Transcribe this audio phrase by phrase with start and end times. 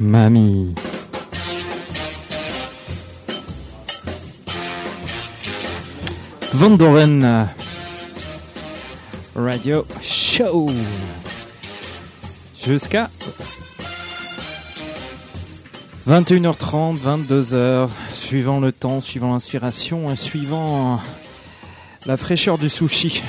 [0.00, 0.74] Mamie.
[6.54, 7.48] Vandoren
[9.36, 10.70] Radio Show.
[12.64, 13.10] Jusqu'à
[16.08, 20.98] 21h30, 22h, suivant le temps, suivant l'inspiration, suivant
[22.06, 23.22] la fraîcheur du sushi.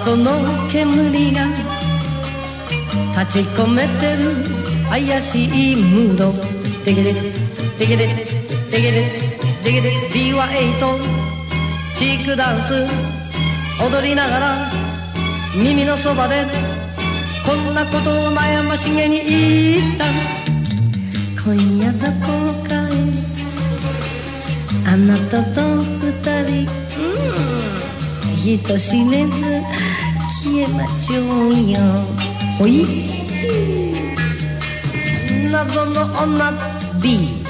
[0.00, 0.32] タバコの
[0.72, 1.46] 煙が
[3.22, 4.34] 立ち込めてる
[4.88, 6.32] 怪しいムード。
[6.84, 7.14] テゲレ
[7.78, 8.24] テゲレ
[8.70, 9.10] テゲレ
[9.62, 10.98] テゲレ B は A と
[11.94, 12.86] チークダンス。
[13.78, 14.70] 踊りながら。
[15.54, 16.46] 耳のそばで。
[17.46, 20.06] こんなことを悩ましげに言った。
[21.42, 22.32] 今夜どこ
[22.66, 22.90] かへ
[24.86, 25.60] あなたと
[26.00, 26.12] 二
[26.44, 26.70] 人。
[26.98, 27.04] う
[28.32, 28.36] ん。
[28.36, 29.40] 人知れず。
[29.50, 29.59] 消
[30.58, 31.78] えましょうよ
[32.58, 32.86] ほい。
[35.50, 36.52] 謎の女
[37.00, 37.40] B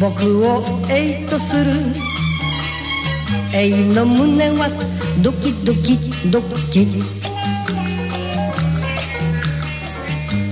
[0.00, 1.72] 僕を A とする。
[3.52, 4.68] A の胸は
[5.22, 5.98] ドキドキ
[6.30, 6.86] ドキ。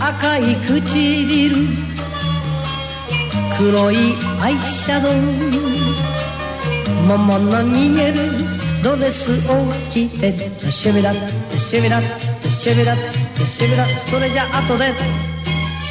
[0.01, 1.69] 赤い唇。
[3.57, 5.13] 黒いアイシャドウ。
[7.07, 8.33] 桃の見える
[8.83, 10.56] ドレスを着て。
[10.71, 14.93] シュビラシュビラシュビラシュビラそれじゃ後で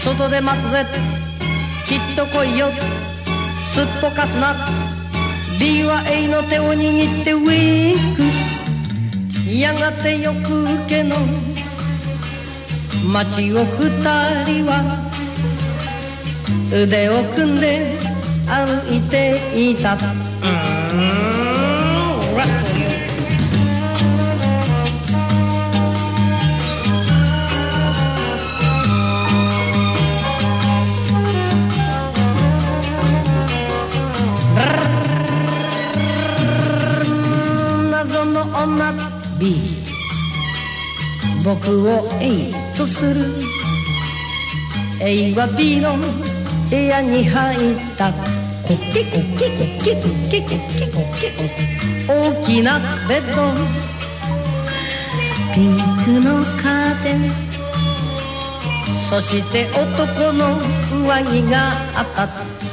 [0.03, 0.86] 外で待つぜ
[1.86, 2.68] きっと来いよ
[3.74, 4.53] すっぽかすな
[5.59, 8.22] B は A の手を握ってウィンク
[9.52, 11.16] やがてよく受けの
[13.12, 15.12] 街を二人は
[16.74, 17.97] 腕を組んで
[18.47, 19.97] 歩いていた
[39.45, 39.61] B
[41.44, 43.28] 僕を A とする。
[45.00, 45.95] A は B の
[46.67, 48.11] 部屋に入った。
[48.63, 51.29] コケコケコケコケコケコケ
[52.07, 53.53] 大きなベッド
[55.53, 57.29] ピンクのカーテン。
[59.07, 60.57] そして男の
[61.05, 62.05] 上着があっ。
[62.16, 62.25] た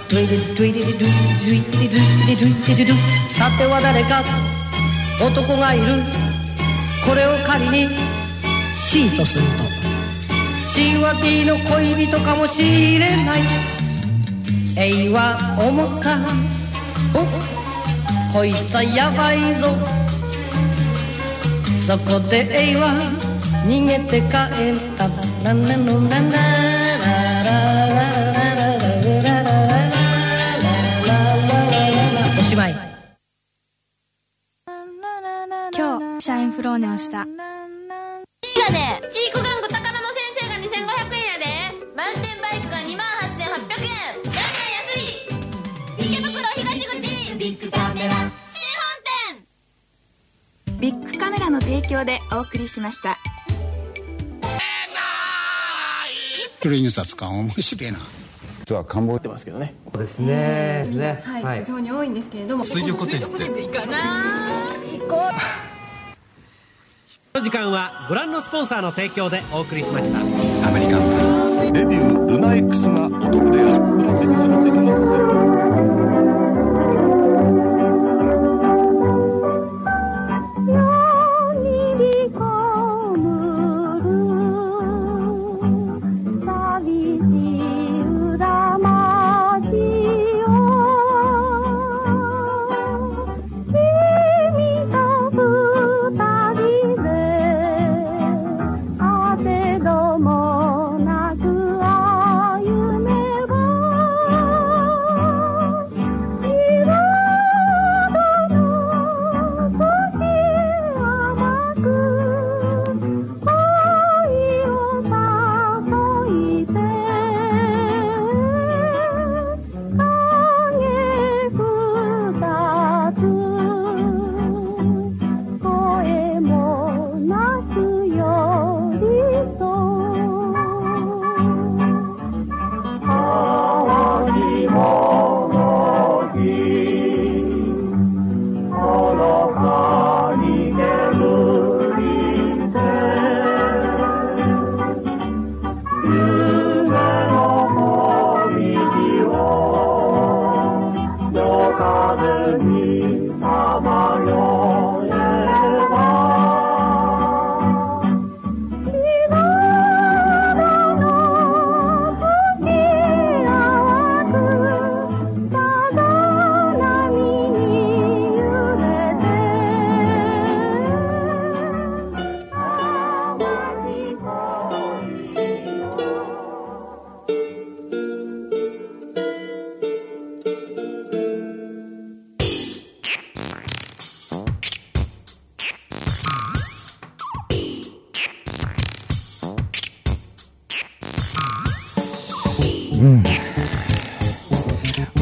[0.08, 2.96] ドゥイリドゥイリドゥイリドゥイリドゥイリドゥイリドゥ
[3.34, 4.22] さては誰か
[5.20, 6.31] 男がいる
[7.06, 7.88] これを仮に
[8.80, 9.64] C とすると。
[10.72, 12.62] C は B の恋人かもし
[12.98, 13.40] れない。
[14.76, 16.18] A は思った。
[17.18, 17.26] お
[18.32, 19.68] こいつはやばいぞ。
[21.86, 22.94] そこで A は
[23.66, 25.08] 逃げて帰った。
[25.42, 26.61] ななのラン。
[36.78, 41.44] 日社員フローネをしたやでチーク玩具高田の先生が2500円やで。
[41.96, 46.06] マウンテンバイクが2万8800円だんだん安い。
[46.06, 47.34] 池袋東口。
[47.36, 48.10] ビッグカメラ。
[48.10, 48.30] 新本
[50.66, 50.78] 店。
[50.80, 53.18] ビッグカメラの提供でお送りしました。
[56.60, 57.98] プロ印刷館面白いな。
[58.60, 59.74] 実は官房ってますけどね。
[59.92, 60.84] ですね。
[60.84, 61.22] ですね。
[61.24, 62.64] はい、非常に多いんですけれども。
[62.64, 63.98] 水上コテージっていいかな。
[65.08, 65.28] こ
[67.34, 70.20] の時間はご覧のスポンサーの提供でお送りしました。
[70.20, 73.50] アメリカンレビュールナ X がお得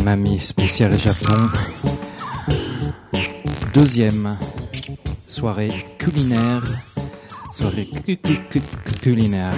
[0.04, 1.48] Mamie spéciale Japon.
[3.72, 4.36] Deuxième
[5.26, 6.62] soirée culinaire.
[7.50, 8.60] Soirée cu- cu- cu-
[9.00, 9.54] culinaire.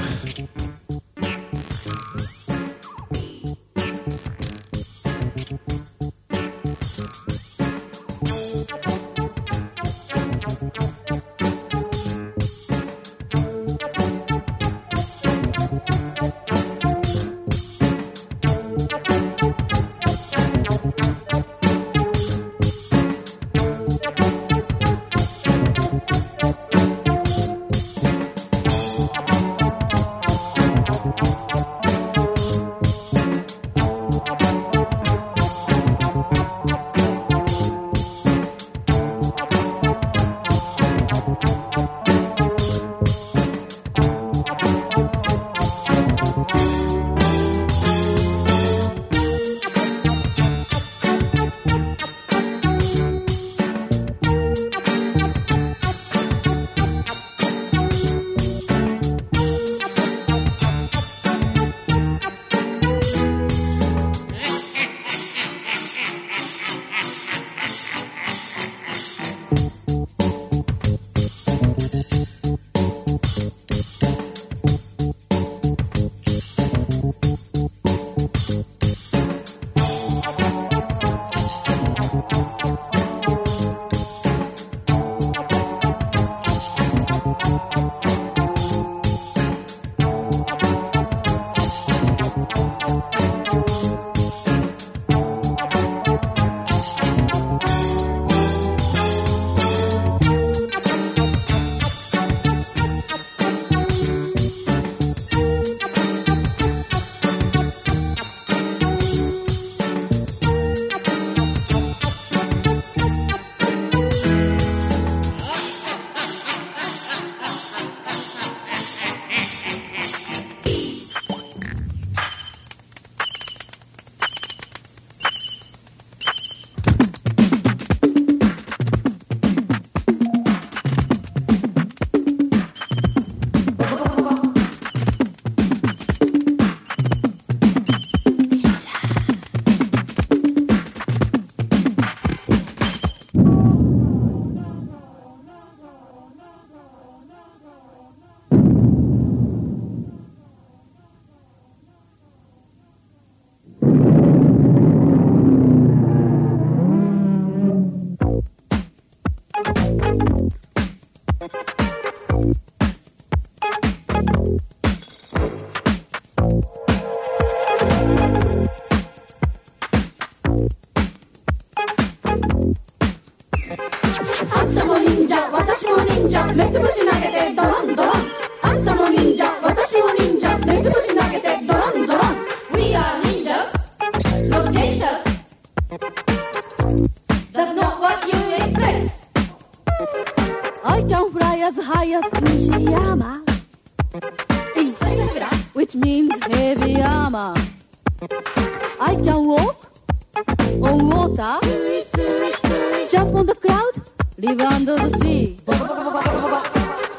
[203.63, 203.95] crowd,
[204.39, 206.57] live under the sea ボコボコボコボコボコ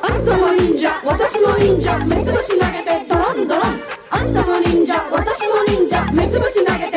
[0.04, 0.92] あんたも忍者。
[1.06, 1.98] 私も忍者。
[2.06, 3.80] 目つぶし投げてドロンドロン。
[4.10, 4.94] あんたも忍者。
[5.12, 6.12] 私も忍者。
[6.12, 6.93] 目つぶし投げて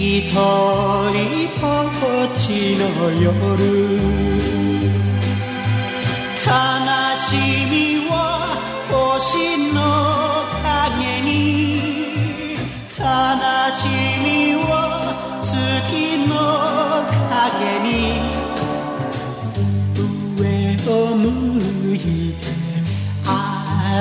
[0.00, 0.38] 一人
[1.60, 1.66] ぼ
[2.24, 3.77] っちの夜。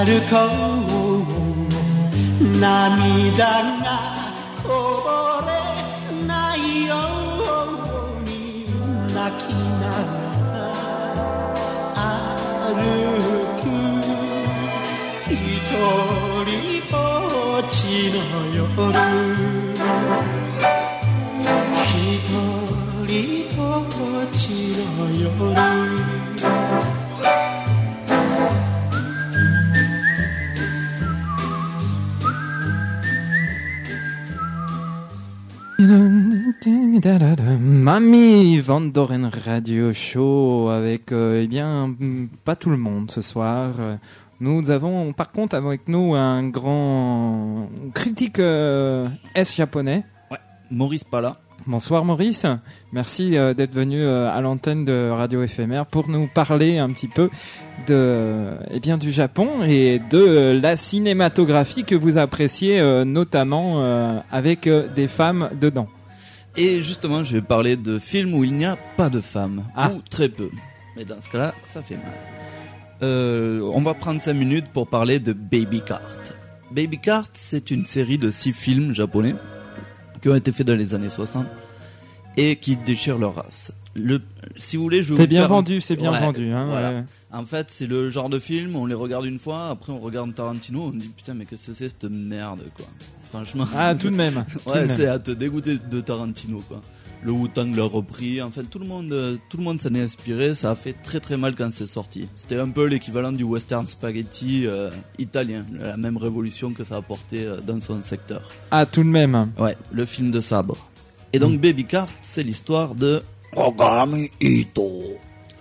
[0.07, 0.37] 歩こ
[2.39, 3.43] う涙
[3.83, 4.15] が
[4.63, 5.51] こぼれ
[6.25, 6.95] ないよ
[8.15, 8.31] うに
[9.13, 10.15] 泣きなが
[11.93, 11.99] ら
[12.67, 12.79] 歩
[13.59, 13.67] く
[15.29, 15.35] 一
[16.47, 16.55] 人
[16.89, 16.95] ぼ
[17.59, 17.75] っち
[18.13, 18.17] の
[18.55, 18.63] 夜
[37.59, 41.93] Mamie Vandoren Radio Show avec euh, eh bien
[42.43, 43.73] pas tout le monde ce soir.
[44.39, 50.05] Nous avons par contre avec nous un grand critique euh, S japonais.
[50.31, 50.37] Ouais,
[50.71, 51.37] Maurice Pala.
[51.67, 52.45] Bonsoir Maurice,
[52.91, 57.07] merci euh, d'être venu euh, à l'antenne de Radio éphémère pour nous parler un petit
[57.07, 57.29] peu
[57.87, 63.83] de eh bien du Japon et de la cinématographie que vous appréciez notamment
[64.31, 65.87] avec des femmes dedans.
[66.57, 69.91] Et justement, je vais parler de films où il n'y a pas de femmes, Ah.
[69.91, 70.49] ou très peu.
[70.95, 72.13] Mais dans ce cas-là, ça fait mal.
[73.03, 76.01] Euh, on va prendre 5 minutes pour parler de Baby Cart.
[76.71, 79.35] Baby Cart, c'est une série de 6 films japonais
[80.21, 81.45] qui ont été faits dans les années 60
[82.37, 83.71] et qui déchirent leur race.
[83.95, 84.21] Le,
[84.55, 86.65] si vous voulez, je vais C'est vous bien faire vendu, c'est bien Ouais, vendu, hein,
[86.67, 86.89] voilà.
[86.91, 87.03] ouais.
[87.31, 90.33] En fait, c'est le genre de film, on les regarde une fois, après on regarde
[90.33, 92.85] Tarantino, on dit putain, mais qu'est-ce que c'est cette merde, quoi.
[93.29, 93.65] Franchement.
[93.75, 96.81] Ah, tout de même, ouais, c'est à te dégoûter de Tarantino, quoi.
[97.23, 100.53] Le Wu-Tang l'a repris, en fait, tout le monde, tout le monde s'en est inspiré,
[100.53, 102.29] ça a fait très très mal quand c'est sorti.
[102.35, 106.97] C'était un peu l'équivalent du western spaghetti euh, italien, la même révolution que ça a
[106.99, 108.47] apporté euh, dans son secteur.
[108.69, 109.51] Ah, tout de même.
[109.57, 110.77] Ouais, le film de sabre.
[111.33, 111.57] Et donc, Mm.
[111.57, 113.21] Baby Cart, c'est l'histoire de
[113.55, 115.17] Ogami Ito.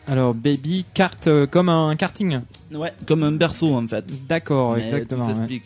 [0.09, 2.41] Alors baby carte euh, comme un karting.
[2.73, 4.05] Ouais, comme un berceau en fait.
[4.29, 5.27] D'accord, exactement.
[5.33, 5.63] Tout ouais.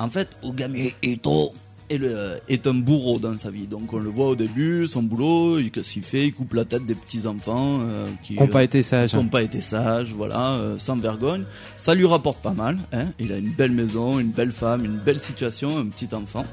[0.00, 1.52] En fait, Ogami Ito
[1.90, 3.66] est, le- est un bourreau dans sa vie.
[3.66, 6.26] Donc on le voit au début, son boulot, il, qu'est-ce qu'il fait?
[6.28, 9.10] Il coupe la tête des petits enfants euh, qui Qui ont pas été sages.
[9.10, 11.44] qui ont pas été sages, voilà, euh, sans vergogne.
[11.76, 12.78] Ça lui rapporte pas mal.
[12.92, 16.46] Hein il a une belle maison, une belle femme, une belle situation, un petit enfant.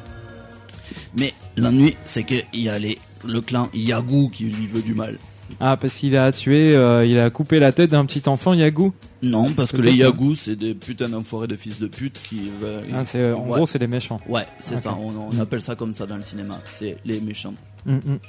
[1.15, 5.17] Mais l'ennui, c'est qu'il y a les, le clan Yagu qui lui veut du mal.
[5.60, 8.91] Ah, parce qu'il a tué, euh, il a coupé la tête d'un petit enfant Yagu.
[9.23, 12.83] Non, parce que les Yagu, c'est des putains d'enfoirés de fils de pute qui veulent.
[12.93, 13.57] Ah, euh, en Ouais.
[13.57, 14.19] gros, c'est des méchants.
[14.27, 14.95] Ouais, c'est ça.
[14.99, 16.57] On, on appelle ça comme ça dans le cinéma.
[16.69, 17.53] C'est les méchants.
[17.86, 18.19] Mm, mm.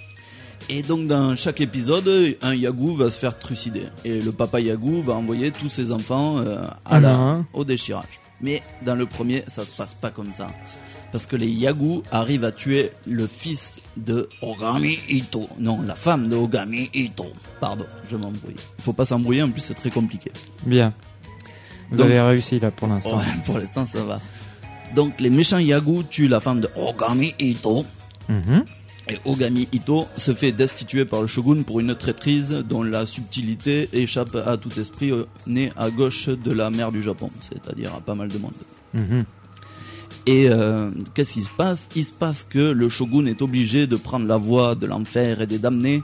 [0.71, 2.09] Et donc, dans chaque épisode,
[2.43, 3.85] un Yagu va se faire trucider.
[4.05, 8.21] Et le papa Yagu va envoyer tous ses enfants euh, à la- au déchirage.
[8.41, 10.49] Mais dans le premier, ça se passe pas comme ça.
[11.13, 15.49] Parce que les Yagu arrivent à tuer le fils de Ogami Ito.
[15.59, 17.27] Non, la femme de Ogami Ito.
[17.61, 18.57] Pardon, je m'embrouille.
[18.79, 20.31] Il faut pas s'embrouiller, en plus c'est très compliqué.
[20.67, 20.93] Bien.
[21.91, 23.19] Vous Donc- avez réussi là pour l'instant.
[23.19, 24.21] Ouais, pour l'instant ça va.
[24.95, 27.85] Donc les méchants Yagu tuent la femme de Ogami Ito.
[28.29, 28.65] Mhm.
[29.11, 33.89] Et Ogami Ito se fait destituer par le shogun pour une traîtrise dont la subtilité
[33.95, 38.01] échappe à tout esprit euh, né à gauche de la mer du Japon, c'est-à-dire à
[38.03, 38.53] pas mal de monde.
[38.93, 39.25] Mhm.
[40.29, 41.89] Et euh, qu'est-ce qui se passe?
[41.97, 45.47] Il se passe que le shogun est obligé de prendre la voie de l'enfer et
[45.47, 46.03] des damnés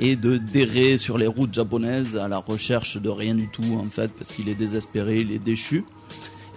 [0.00, 3.84] et de d'errer sur les routes japonaises à la recherche de rien du tout en
[3.84, 5.84] fait parce qu'il est désespéré, il est déchu.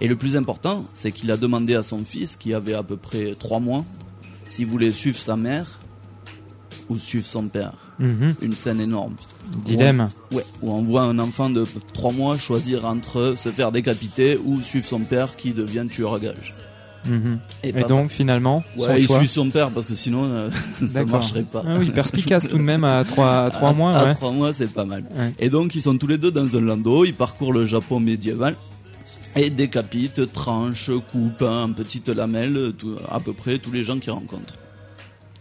[0.00, 2.96] Et le plus important, c'est qu'il a demandé à son fils qui avait à peu
[2.96, 3.84] près trois mois
[4.48, 5.78] s'il voulait suivre sa mère
[6.88, 7.74] ou suivre son père.
[8.00, 8.34] Mhm.
[8.42, 9.14] Une scène énorme.
[9.64, 10.08] Dilemme.
[10.32, 13.70] Où on, ouais, où on voit un enfant de 3 mois choisir entre se faire
[13.70, 16.54] décapiter ou suivre son père qui devient tueur à gages.
[17.06, 17.38] Mhm.
[17.62, 19.18] Et donc finalement, Ouais, il choix.
[19.18, 20.50] suit son père parce que sinon euh,
[20.92, 21.62] ça marcherait pas.
[21.66, 23.92] Ah oui, perspicace tout de même à 3, à trois À- mois.
[23.92, 24.14] À ouais.
[24.14, 25.04] 3 mois, c'est pas mal.
[25.14, 25.32] Ouais.
[25.38, 28.54] Et donc ils sont tous les deux dans un landau, ils parcourent le Japon médiéval
[29.36, 34.12] et décapitent, tranchent, coupent en petites lamelles tout- à peu près tous les gens qu'ils
[34.12, 34.54] rencontrent.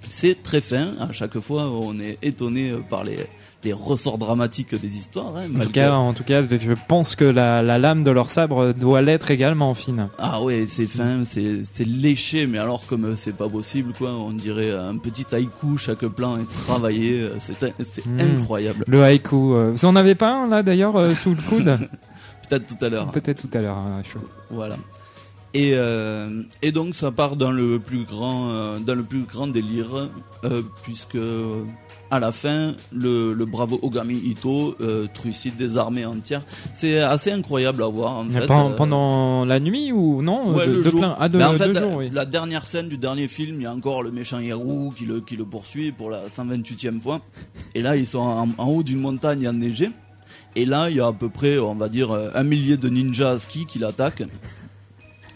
[0.10, 3.17] C'est très fin, à chaque fois on est étonné par les,
[3.63, 5.34] les ressorts dramatiques des histoires.
[5.38, 8.30] hein, En tout, cas, en tout cas, je pense que la, la lame de leur
[8.30, 10.10] sabre doit l'être également fine.
[10.17, 14.32] Ah ouais, c'est fin, c'est léché, mais alors comme euh, c'est pas possible, quoi, on
[14.32, 18.19] dirait un petit haïku, chaque plan est travaillé, euh, c'est Hmm.
[18.39, 18.84] incroyable.
[18.88, 19.54] Le haïku.
[19.56, 21.78] euh, Vous en avez pas un là d'ailleurs euh, sous le coude?
[22.49, 23.12] Peut-être tout à l'heure.
[23.12, 23.78] Peut-être tout à l'heure.
[23.78, 24.02] hein.
[24.52, 24.76] Voilà.
[25.54, 30.10] Et, euh, et donc ça part dans le plus grand, dans le plus grand délire,
[30.84, 31.17] puisque
[32.13, 36.43] à la fin, le, le bravo Ogami Ito euh, trucide des armées entières.
[36.73, 38.49] C'est assez incroyable à voir en fait.
[38.49, 40.99] euh, Pendant la nuit ou non Ouais, de, le de jour.
[40.99, 42.10] plein Ah, de, en fait, de la, jour, oui.
[42.13, 45.21] la dernière scène du dernier film, il y a encore le méchant Yaru qui le,
[45.21, 47.21] qui le poursuit pour la 128e fois.
[47.76, 49.89] Et là, ils sont en, en haut d'une montagne enneigée.
[50.56, 52.88] Et là, il y a à peu près, on va dire, euh, un millier de
[52.89, 54.23] ninjas à ski qui l'attaquent.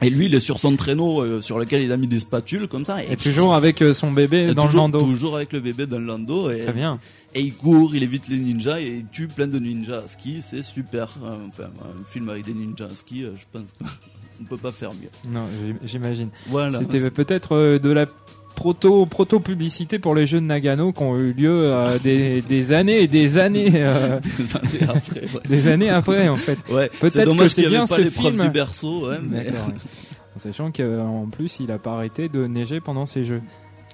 [0.01, 2.67] Et lui, il est sur son traîneau euh, sur lequel il a mis des spatules
[2.67, 3.03] comme ça.
[3.03, 4.99] Et toujours avec euh, son bébé Et dans toujours, le landau.
[4.99, 6.51] Toujours avec le bébé dans le landau.
[6.51, 6.99] Et, Très bien.
[7.33, 10.41] Et il court, il évite les ninjas et il tue plein de ninjas à ski.
[10.41, 11.09] C'est super.
[11.23, 14.71] Euh, Enfin, un film avec des ninjas à ski, je pense qu'on ne peut pas
[14.71, 15.09] faire mieux.
[15.31, 16.29] Non, j'im- j'imagine.
[16.47, 16.77] Voilà.
[16.79, 18.05] C'était peut-être de la
[18.57, 22.73] proto proto publicité pour les jeux de Nagano qui ont eu lieu euh, des, des
[22.73, 25.41] années et des années euh, Des années après, ouais.
[25.47, 26.57] des années après en fait.
[26.69, 28.41] Ouais, Peut-être dommage que qu'il c'est y avait bien pas ce l'épreuve film.
[28.43, 29.47] du berceau, ouais, mais-.
[30.35, 33.41] En sachant qu'en plus il a pas arrêté de neiger pendant ces jeux.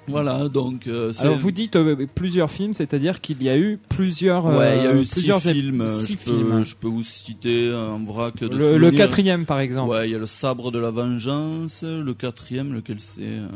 [0.06, 0.86] Voilà, donc.
[0.86, 4.82] euh, Alors vous dites euh, plusieurs films, c'est-à-dire qu'il y a eu plusieurs Ouais, il
[4.82, 5.80] y a euh, eu six plusieurs ép- films.
[5.80, 6.64] euh, six je, peux, films.
[6.64, 9.90] je peux vous citer un vrac de Le, le quatrième par exemple.
[9.90, 11.82] Ouais, il y a le sabre de la vengeance.
[11.84, 13.46] Le quatrième, lequel c'est euh,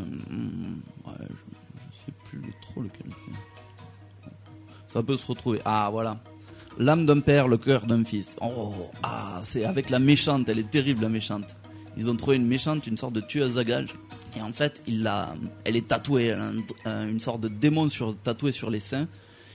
[1.06, 4.30] Ouais, je, je sais plus trop lequel c'est.
[4.87, 5.61] Ça peut se retrouver.
[5.66, 6.18] Ah, voilà.
[6.78, 8.37] L'âme d'un père, le cœur d'un fils.
[8.40, 10.48] Oh, ah, c'est avec la méchante.
[10.48, 11.56] Elle est terrible, la méchante.
[11.98, 13.94] Ils ont trouvé une méchante, une sorte de tueuse à gages.
[14.37, 15.34] Et en fait, il l'a,
[15.64, 16.26] elle est tatouée.
[16.26, 16.50] Elle a
[16.90, 19.08] un- une sorte de démon sur, tatoué sur les seins.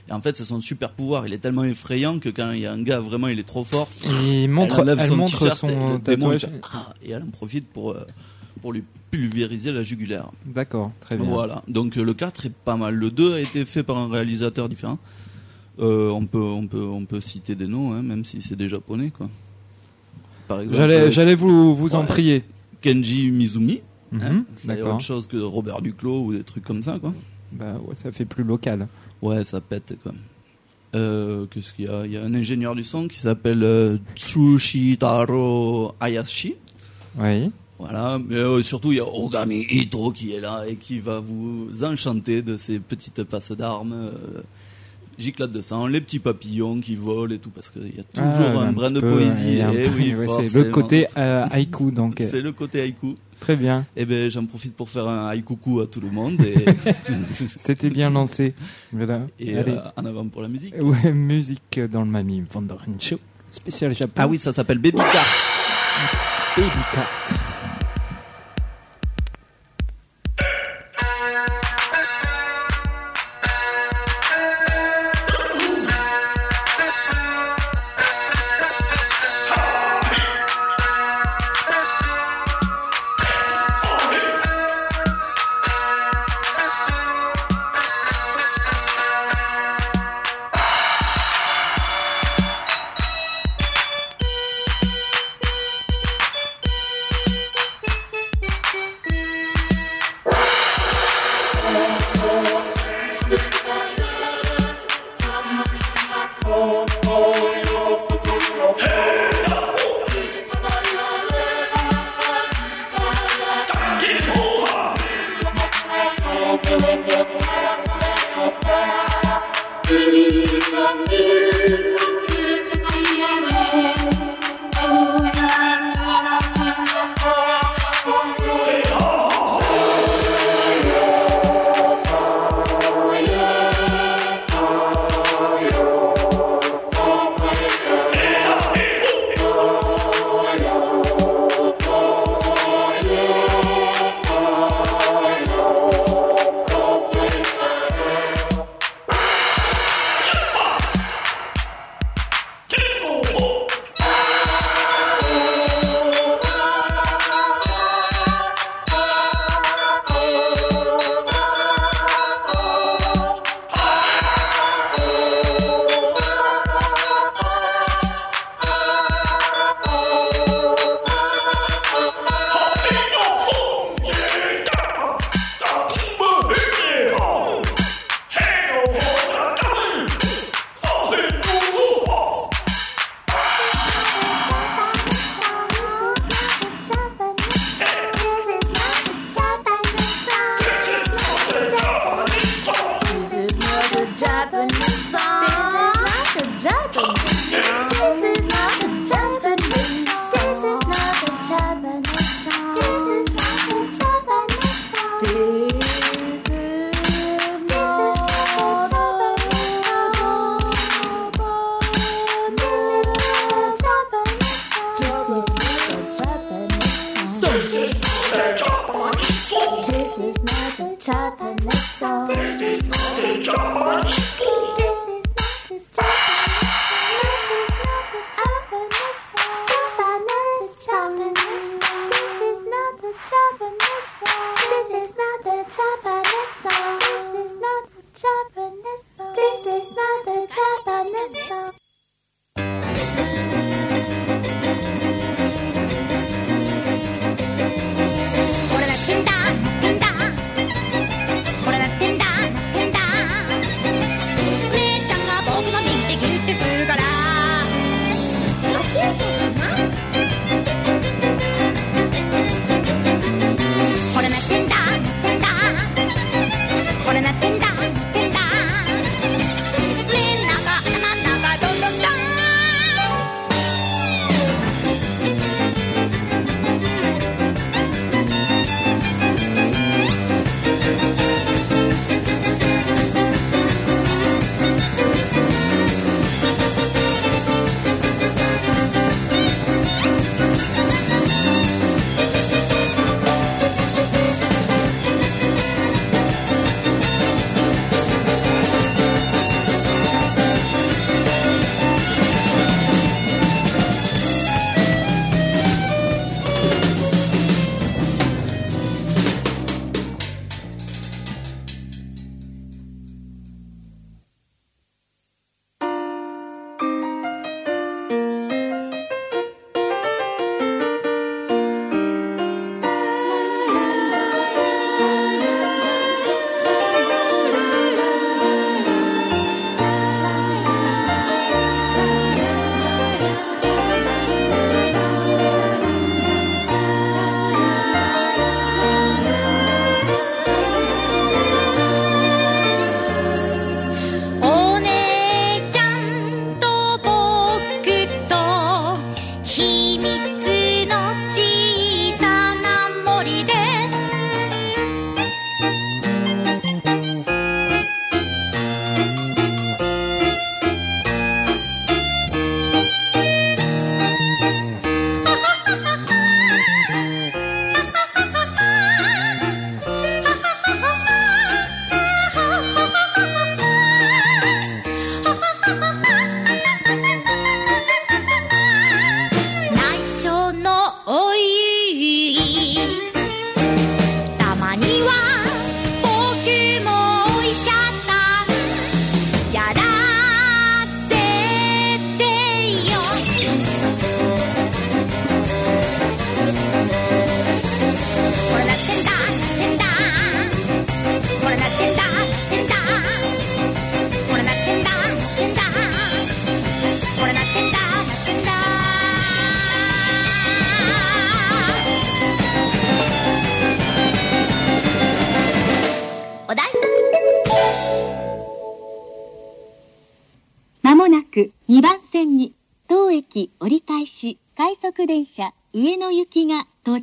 [0.10, 1.26] Et en fait, c'est son super pouvoir.
[1.26, 3.64] Il est tellement effrayant que quand il y a un gars vraiment, il est trop
[3.64, 3.88] fort.
[4.26, 5.68] Il montre- enlève elle son montre son
[6.00, 6.42] tatouage.
[6.74, 8.06] Ah et elle en profite pour, euh,
[8.62, 10.30] pour lui pulvériser la jugulaire.
[10.46, 11.26] D'accord, très bien.
[11.30, 11.64] Voilà.
[11.70, 12.96] Donc euh, le 4 est pas mal.
[12.96, 14.98] Le 2 a été fait par un réalisateur différent.
[15.80, 18.68] Euh, on peut on peut on peut citer des noms, hein, même si c'est des
[18.70, 19.30] japonais quoi.
[20.48, 20.82] Par exemple.
[20.82, 22.44] J'allais euh, j'allais vous vous en prier.
[22.82, 23.82] Kenji Mizumi.
[24.12, 27.14] Mhm, hein, c'est autre chose que Robert Duclos ou des trucs comme ça quoi.
[27.52, 28.88] Bah ouais, ça fait plus local.
[29.22, 30.12] Ouais, ça pète quoi.
[30.96, 32.06] Euh, Qu'est-ce qu'il y a?
[32.06, 36.56] Il y a un ingénieur du son qui s'appelle euh, Tsushitaro Hayashi.
[37.18, 37.52] Oui.
[37.80, 41.20] Voilà, mais euh, surtout il y a Ogami Ito qui est là et qui va
[41.20, 44.12] vous enchanter de ses petites passes d'armes,
[45.18, 48.60] giclades de sang, les petits papillons qui volent et tout, parce qu'il y a toujours
[48.62, 49.56] Ah, un, brin de peu, poésie.
[49.58, 52.20] et eh peu- oui, ouais, c'est le côté euh, haïku donc.
[52.22, 53.16] euh, C'est le côté haïku.
[53.40, 53.86] Très bien.
[53.98, 56.56] Et ben j'en profite pour faire un haïkuku à tout le monde et,
[57.58, 58.54] C'était bien lancé.
[58.94, 59.22] Voilà.
[59.40, 59.64] et euh,
[59.98, 60.74] en avant pour la musique.
[60.82, 63.20] Ouais, musique dans le Mami Vandoren Show.
[63.52, 64.14] Spécial Japon.
[64.18, 65.26] Ah oui, ça s'appelle Baby Cat.
[66.56, 67.53] Baby Cat.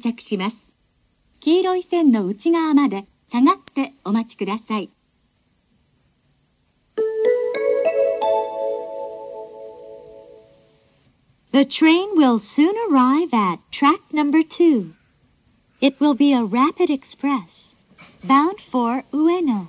[0.01, 0.57] 着します。
[1.41, 4.91] 黄色い線の内側まで下がってお待ちください。
[11.53, 14.93] The train will soon arrive at track number two.
[15.81, 17.49] It will be a rapid express
[18.25, 19.69] bound for Ueno.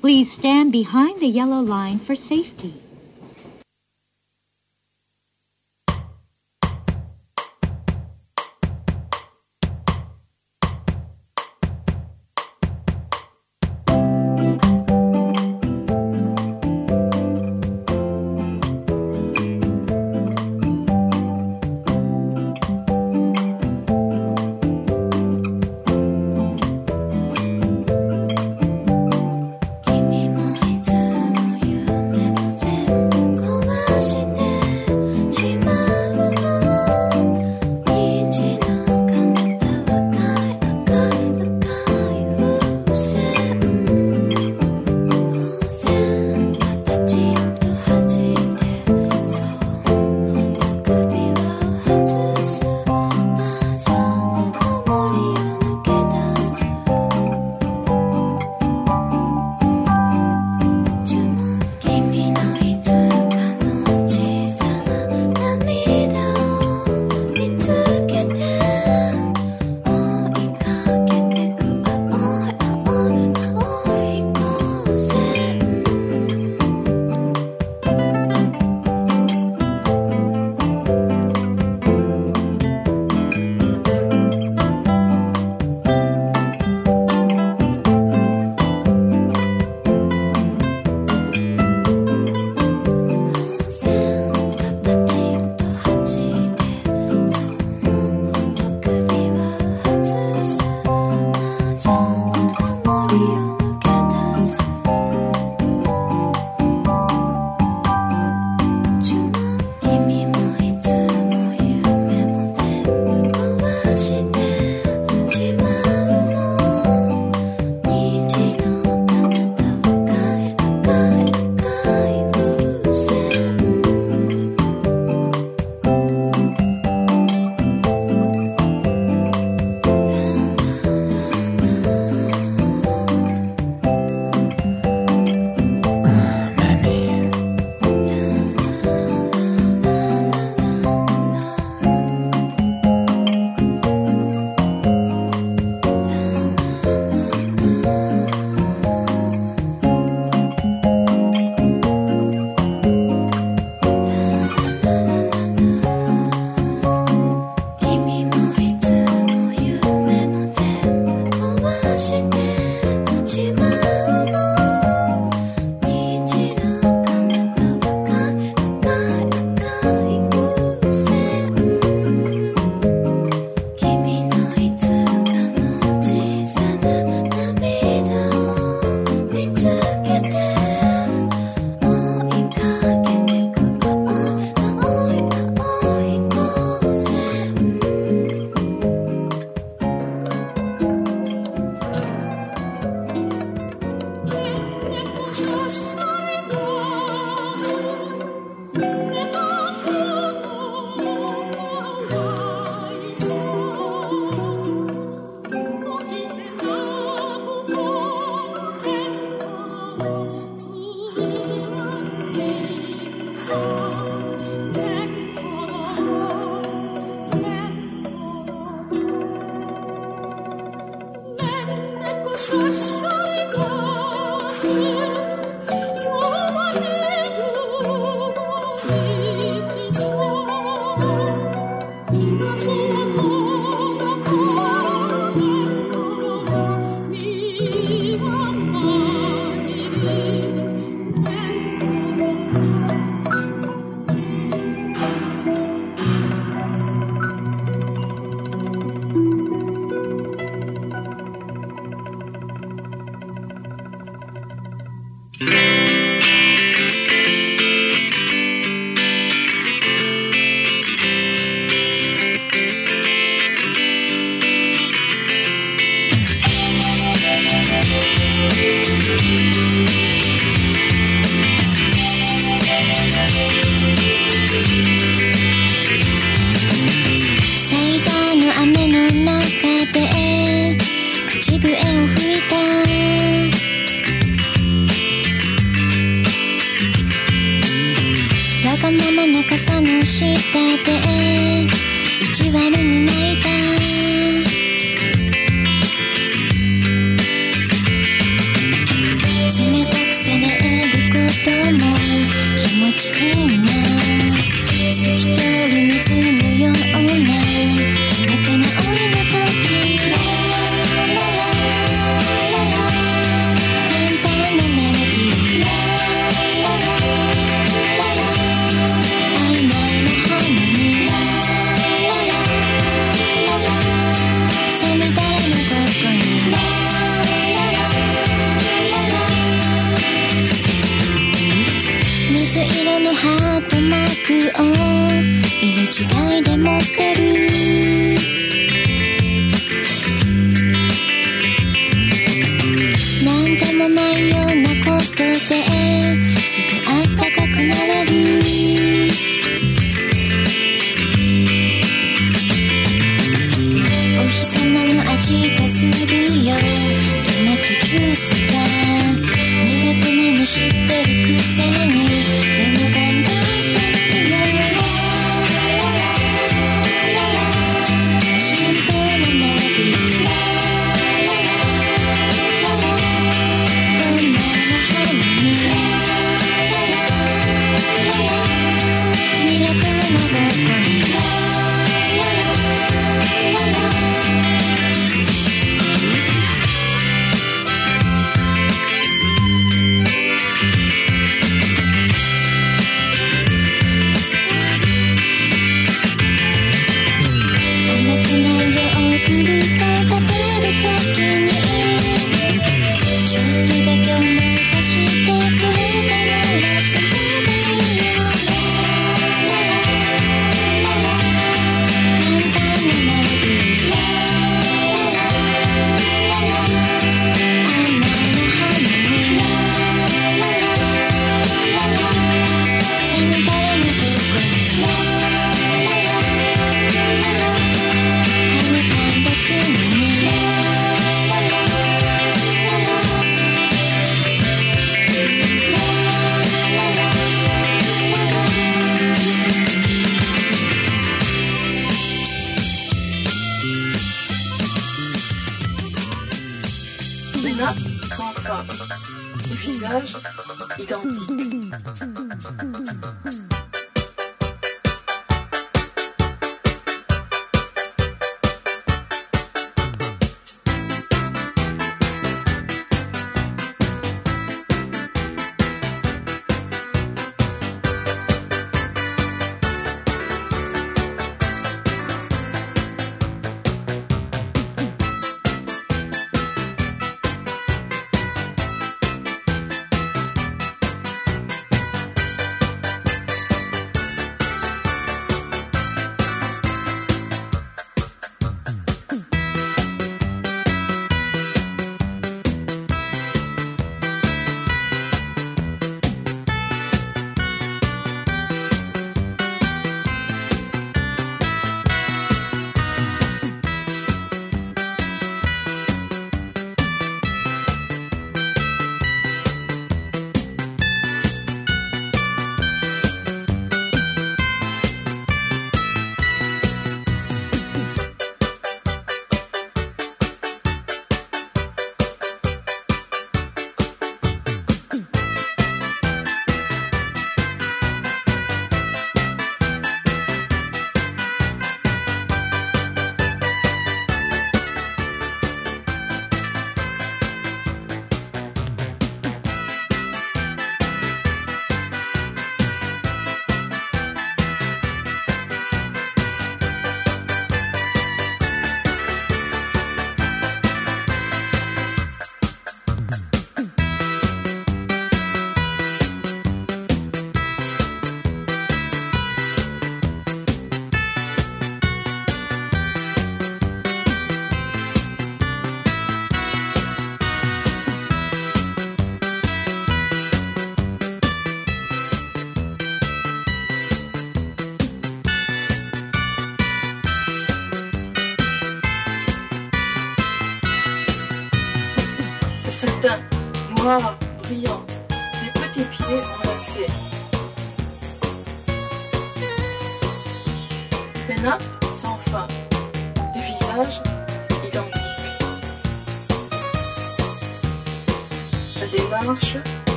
[0.00, 2.83] Please stand behind the yellow line for safety.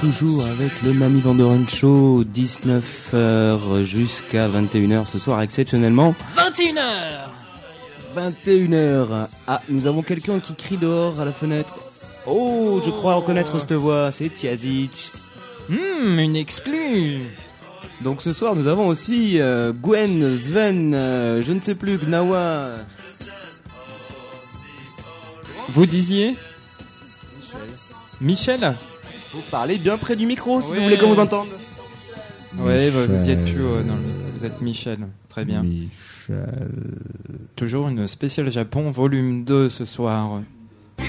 [0.00, 6.14] Toujours avec le Mami Vandoren Show, 19h jusqu'à 21h ce soir exceptionnellement.
[6.36, 7.28] 21h
[8.16, 9.26] 21h.
[9.46, 11.78] Ah, nous avons quelqu'un qui crie dehors à la fenêtre.
[12.26, 15.10] Oh, je crois reconnaître cette voix, c'est Tiazic.
[15.68, 17.20] Hmm, une exclue.
[18.00, 22.70] Donc ce soir, nous avons aussi euh, Gwen, Sven, euh, je ne sais plus, Gnawa.
[25.68, 26.36] Vous disiez?
[28.22, 28.74] Michel
[29.32, 31.48] Vous parlez bien près du micro si vous voulez qu'on vous entende.
[32.58, 33.54] Ouais, bah, vous y êtes Michel.
[33.54, 33.82] plus euh,
[34.36, 34.98] Vous êtes Michel.
[35.28, 35.64] Très bien.
[37.56, 40.42] Toujours une spéciale Japon, volume 2 ce soir.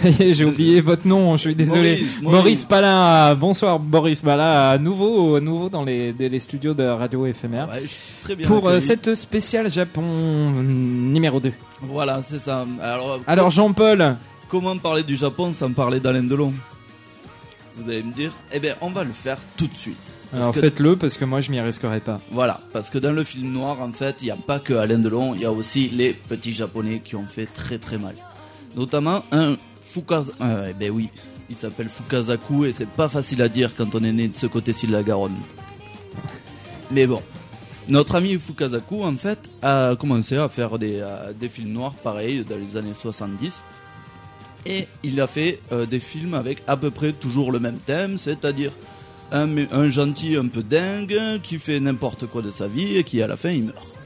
[0.00, 1.36] ça y est, j'ai oublié votre nom.
[1.36, 1.90] Je suis désolé.
[1.90, 2.64] Maurice, Maurice, Maurice.
[2.64, 3.34] Palin.
[3.34, 4.70] Bonsoir, Boris Palin.
[4.70, 7.68] à Nouveau, à nouveau dans les, studios de Radio éphémère.
[7.68, 7.82] Ouais,
[8.22, 8.86] très bien pour euh, accueilli.
[8.86, 11.52] cette spéciale Japon hum, numéro 2.
[11.82, 12.66] Voilà, c'est ça.
[12.82, 14.16] Alors, euh, Alors, Jean-Paul.
[14.48, 16.52] Comment parler du Japon sans parler d'Alain Delon?
[17.76, 19.96] Vous allez me dire Eh bien, on va le faire tout de suite.
[20.30, 22.16] Parce Alors, que- faites-le parce que moi, je m'y risquerai pas.
[22.30, 24.98] Voilà, parce que dans le film noir, en fait, il n'y a pas que Alain
[24.98, 28.14] Delon, il y a aussi les petits japonais qui ont fait très très mal.
[28.76, 29.56] Notamment un
[29.90, 30.32] Fukaz...
[30.40, 31.08] euh, eh ben oui,
[31.48, 34.46] il s'appelle Fukazaku et c'est pas facile à dire quand on est né de ce
[34.46, 35.34] côté-ci de la Garonne.
[36.92, 37.22] Mais bon,
[37.88, 42.56] notre ami Fukazaku, en fait, a commencé à faire des, euh, films noirs pareils dans
[42.56, 43.64] les années 70.
[44.66, 48.16] Et il a fait euh, des films avec à peu près toujours le même thème,
[48.16, 48.72] c'est-à-dire
[49.32, 53.22] un, un gentil un peu dingue qui fait n'importe quoi de sa vie et qui
[53.22, 53.99] à la fin il meurt.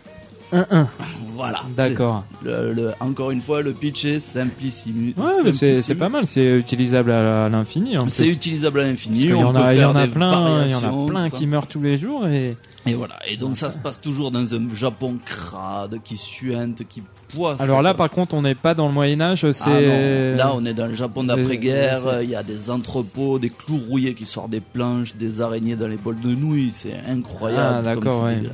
[0.53, 0.86] 1-1.
[1.36, 1.62] Voilà.
[1.76, 2.22] D'accord.
[2.45, 5.12] C'est Le, le- encore une fois, le pitch est simplissime.
[5.16, 6.28] Ouais, mais c'est pas mal.
[6.28, 7.97] C'est utilisable à, à l'infini.
[8.09, 9.20] C'est utilisable à l'infini.
[9.20, 11.47] Qu'il y en a, il y en a plein, il y en a plein qui
[11.49, 12.57] meurent tous les jours et.
[12.86, 13.14] Et voilà.
[13.26, 17.03] Et donc ça se passe toujours dans un Japon crade, qui suinte, qui
[17.34, 17.59] poisse.
[17.61, 19.45] Alors là, par contre, on n'est pas dans le Moyen Âge.
[19.45, 22.68] Ah C'est là on est dans le Japon Euh, d'après-guerre, c'est- il y a des
[22.70, 26.72] entrepôts, des clous rouillés qui sortent des planches, des araignées dans les bols de nouilles,
[26.74, 27.76] c'est incroyable.
[27.78, 28.36] Ah, d'accord, ouais.
[28.36, 28.45] Mhm.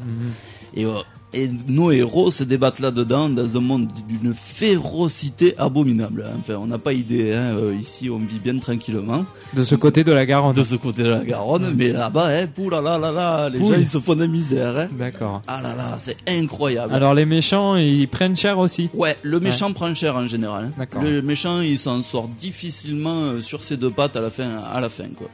[0.75, 0.93] Et, euh,
[1.33, 6.25] et nos héros se débattent là-dedans dans un monde d'une férocité abominable.
[6.27, 6.37] hein.
[6.41, 7.57] Enfin, on n'a pas idée, hein.
[7.57, 9.25] Euh, ici on vit bien tranquillement.
[9.55, 10.55] De ce côté de la Garonne.
[10.55, 13.75] De ce côté de la Garonne, mais là-bas, hein, là là là là, les gens
[13.75, 14.77] ils se font de misère.
[14.79, 14.89] Hein.
[14.99, 15.43] D'accord.
[15.47, 16.95] Ah là là, c'est incroyable.
[16.95, 18.89] Alors les méchants, ils prennent cher aussi.
[18.95, 20.71] Ouais, le méchant prend cher en général.
[20.79, 21.03] D'accord.
[21.03, 24.81] Le méchant, il s'en sort difficilement euh, sur ses deux pattes à la fin, à
[24.81, 25.29] la fin quoi.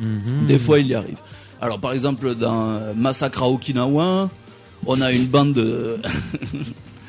[0.00, 0.46] Mhm.
[0.46, 1.16] Des fois, il y arrive.
[1.60, 4.28] Alors, par exemple, dans euh, Massacre à Okinawa,
[4.86, 5.98] on a une bande de...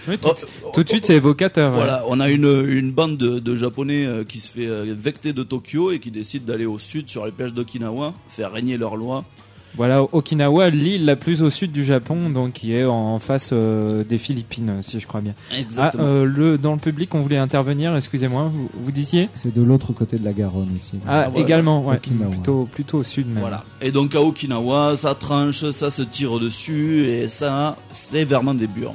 [0.08, 0.34] Oui, tout,
[0.74, 1.72] tout de suite, c'est évocateur.
[1.72, 5.32] Voilà, on a une, une bande de, de japonais euh, qui se fait euh, vecter
[5.32, 8.98] de Tokyo et qui décident d'aller au sud sur les plages d'Okinawa, faire régner leur
[8.98, 9.24] loi.
[9.76, 14.04] Voilà, Okinawa, l'île la plus au sud du Japon, donc qui est en face euh,
[14.04, 15.34] des Philippines, si je crois bien.
[15.58, 16.04] Exactement.
[16.06, 19.30] Ah, euh, le, dans le public, on voulait intervenir, excusez-moi, vous, vous disiez?
[19.36, 20.94] C'est de l'autre côté de la Garonne aussi.
[21.08, 21.44] Ah, voilà.
[21.44, 21.96] également, ouais.
[21.96, 22.32] Okinawa.
[22.32, 23.40] Plutôt, plutôt au sud même.
[23.40, 23.64] Voilà.
[23.82, 28.68] Et donc à Okinawa, ça tranche, ça se tire dessus et ça, c'est vraiment des
[28.68, 28.94] burnes.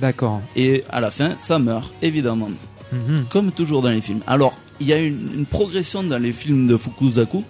[0.00, 0.40] D'accord.
[0.54, 2.48] Et à la fin, ça meurt, évidemment.
[2.92, 3.24] Mhm.
[3.28, 4.20] Comme toujours dans les films.
[4.26, 7.42] Alors, il y a une, une progression dans les films de Fukuzaku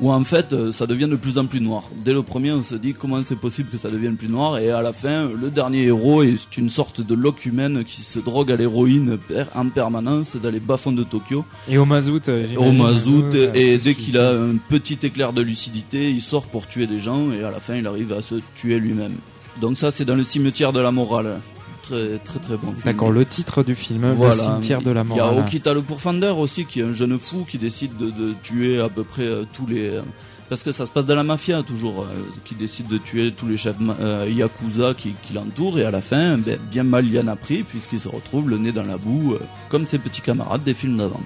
[0.00, 1.84] où en fait euh, ça devient de plus en plus noir.
[2.04, 4.70] Dès le premier, on se dit comment c'est possible que ça devienne plus noir, et
[4.70, 8.52] à la fin, le dernier héros est une sorte de loque humaine qui se drogue
[8.52, 9.18] à l'héroïne
[9.54, 11.44] en permanence dans les bas-fonds de Tokyo.
[11.68, 12.28] Et au mazout.
[12.28, 16.20] euh, Au mazout, Euh, et parce dès qu'il a un petit éclair de lucidité, il
[16.22, 19.14] sort pour tuer des gens, et à la fin, il arrive à se tuer lui-même.
[19.60, 21.40] Donc ça, c'est dans le cimetière de la morale.
[21.88, 22.82] Très très très bon film.
[22.84, 24.34] D'accord, le titre du film, Voilà.
[24.34, 25.38] Le cimetière de la Il y a morale.
[25.44, 28.88] Okita le Pourfender aussi, qui est un jeune fou qui décide de, de tuer à
[28.88, 29.90] peu près euh, tous les.
[29.90, 30.02] euh,
[30.48, 32.06] parce que ça se passe dans la mafia toujours, euh,
[32.44, 36.00] qui décide de tuer tous les chefs euh, yakuza qui, qui l'entourent, et à la
[36.00, 38.84] fin, ben, bien mal il y en a pris, puisqu'il se retrouve le nez dans
[38.84, 41.22] la boue, euh, comme ses petits camarades des films d'avant.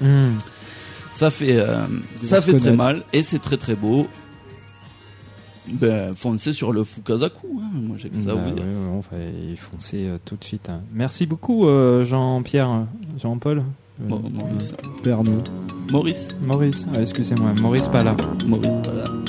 [0.00, 0.34] Hmm.
[1.12, 1.58] Ça fait,
[2.22, 4.08] ça fait très mal, et c'est très très beau.
[5.72, 8.64] Ben, foncez sur le Fukazaku, hein, moi j'ai que ça à Bah vous dire.
[8.64, 10.68] ouais, ouais, on va y foncer euh, tout de suite.
[10.68, 10.80] hein.
[10.92, 12.86] Merci beaucoup euh, Jean-Pierre,
[13.20, 13.58] Jean-Paul.
[14.02, 14.72] Euh, Maurice.
[15.02, 15.48] Pernod.
[15.92, 16.28] Maurice.
[16.42, 18.16] Maurice, ah, excusez-moi, Maurice pas là.
[18.46, 19.19] Maurice pas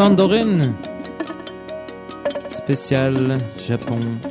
[0.00, 0.74] Mamie Vandoren.
[2.48, 3.36] Spécial.
[3.68, 4.29] Japon.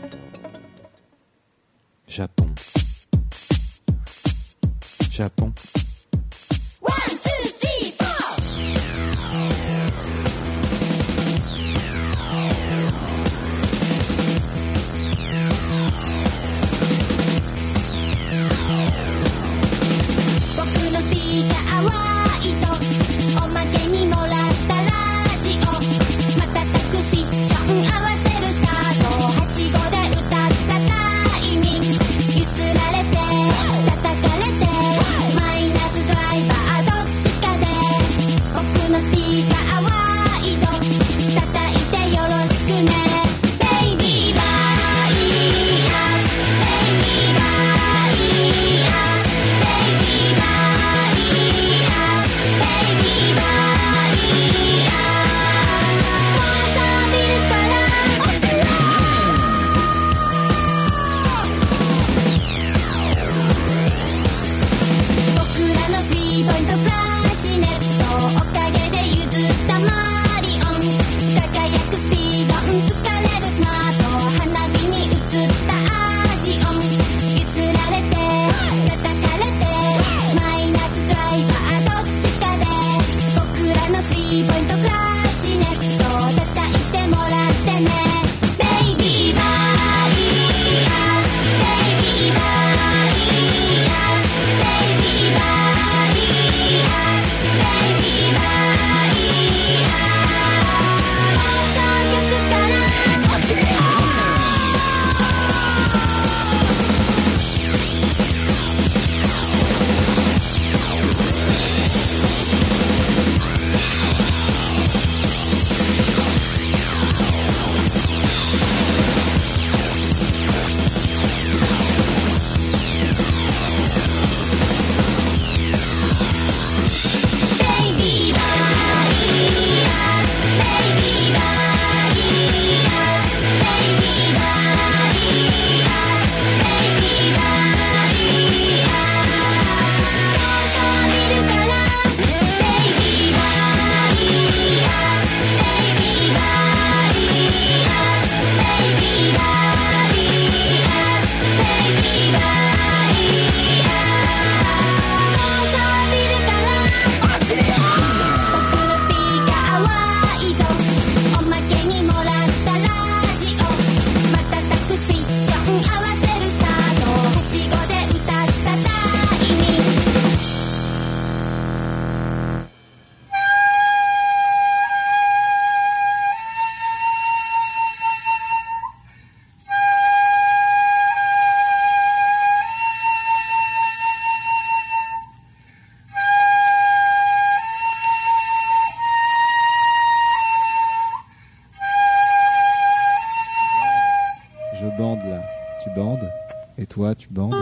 [196.90, 197.54] Toi, tu bandes,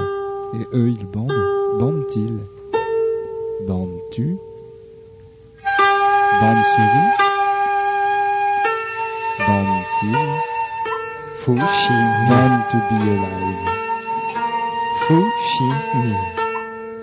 [0.55, 1.31] et eux, ils bandent.
[1.79, 2.39] Bandent-ils?
[3.67, 4.37] Bandes-tu?
[6.41, 7.11] Bandes-souris
[9.47, 10.47] Bandes-ils
[11.39, 12.07] Fushimi.
[12.29, 13.63] Born to be alive.
[15.07, 16.13] Fushimi.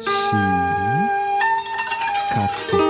[0.03, 0.43] Shi.
[2.35, 2.73] Kate.
[2.73, 2.84] Na.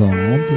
[0.00, 0.56] Bande,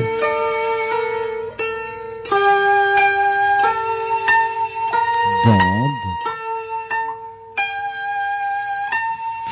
[5.45, 5.91] Vamos.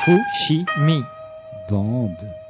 [0.02, 1.04] Fushimi.
[1.68, 2.41] bande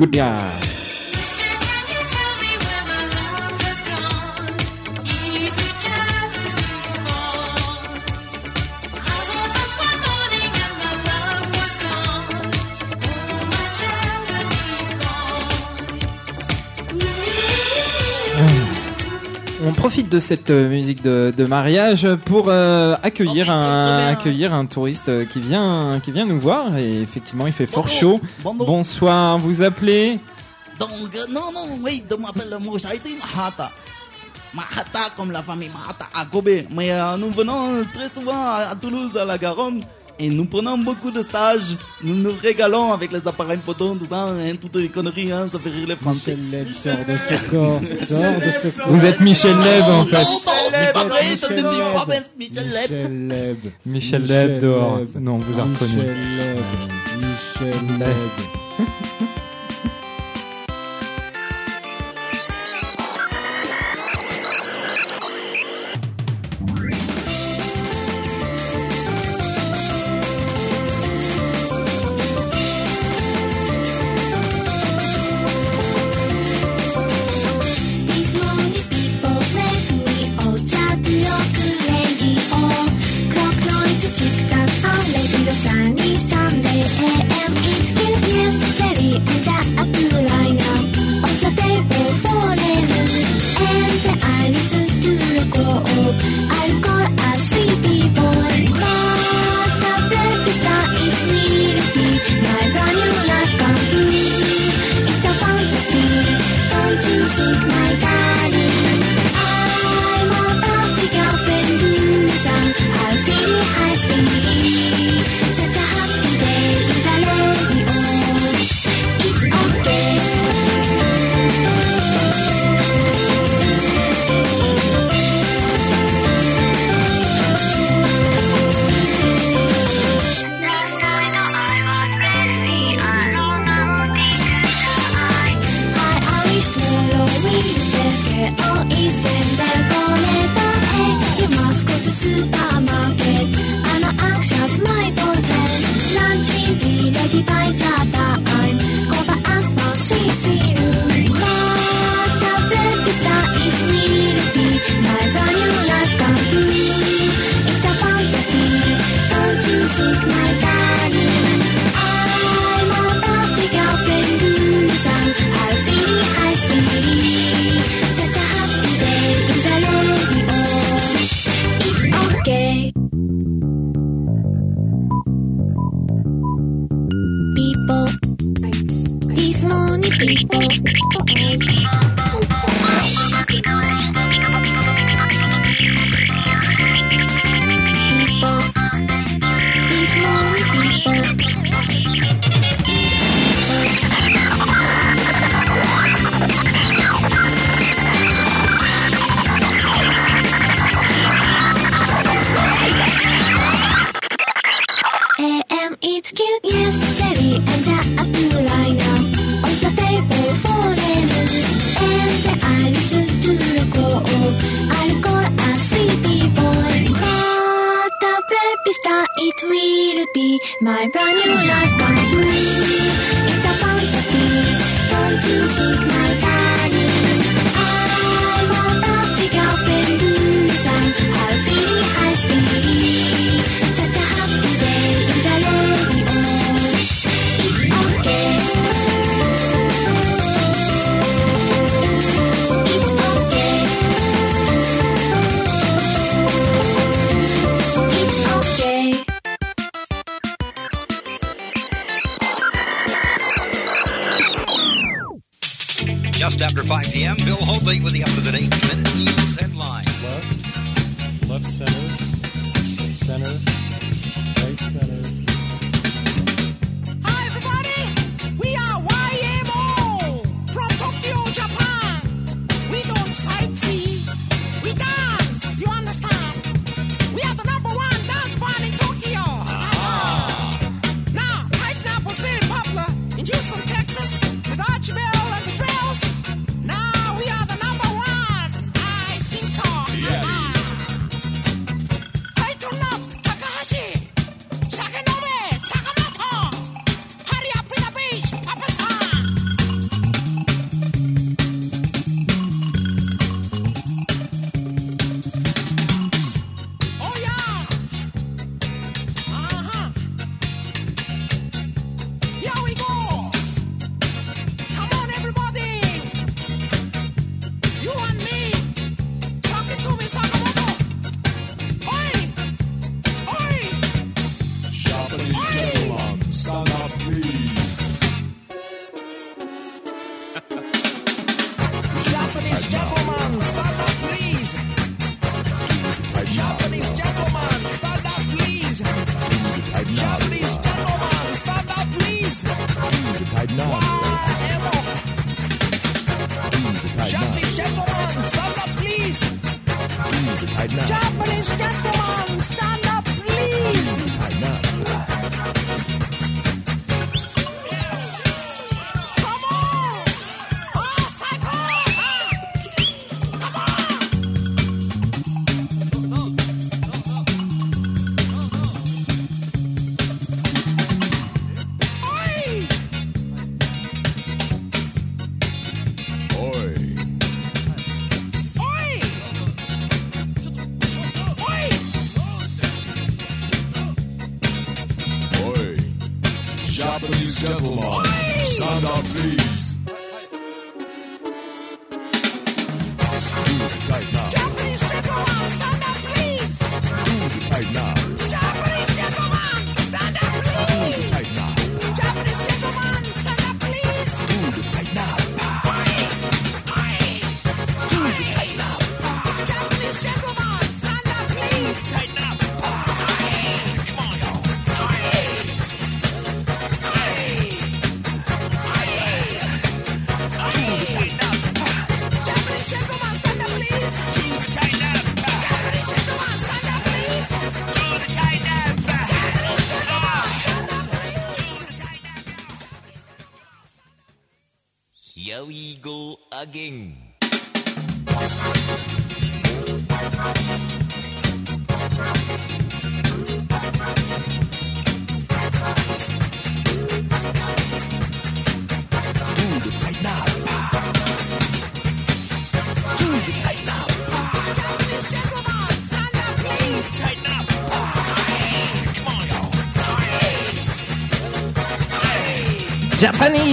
[0.00, 0.59] good guy.
[20.20, 26.00] cette euh, musique de, mariage pour euh, accueillir oh, un accueillir un touriste qui vient
[26.02, 26.76] qui vient nous voir.
[26.76, 28.20] Et effectivement il fait fort chaud.
[28.44, 30.18] Bonsoir, vous appelez
[30.78, 33.70] Donc euh, non non oui, je m'appelle Moussaïsi Mahata.
[34.54, 39.16] Mahata comme la famille Mahata à Kobe, mais euh, nous venons très souvent à Toulouse
[39.16, 39.82] à la Garonne.
[40.18, 41.76] Et nous prenons beaucoup de stages.
[42.02, 45.58] Nous nous régalons avec les appareils photos, tout ça, hein, toutes les conneries, hein, ça
[45.58, 46.34] fait rire les Français.
[46.34, 48.88] Michel Leb sort de ce corps, sort de ce corps.
[48.88, 50.26] Vous êtes Michel Leb en fait.
[52.38, 53.58] Michel Leb.
[53.84, 55.00] Michel Leb dehors.
[55.20, 56.02] Non, vous en reconnu.
[57.18, 58.59] Michel Michel Leb.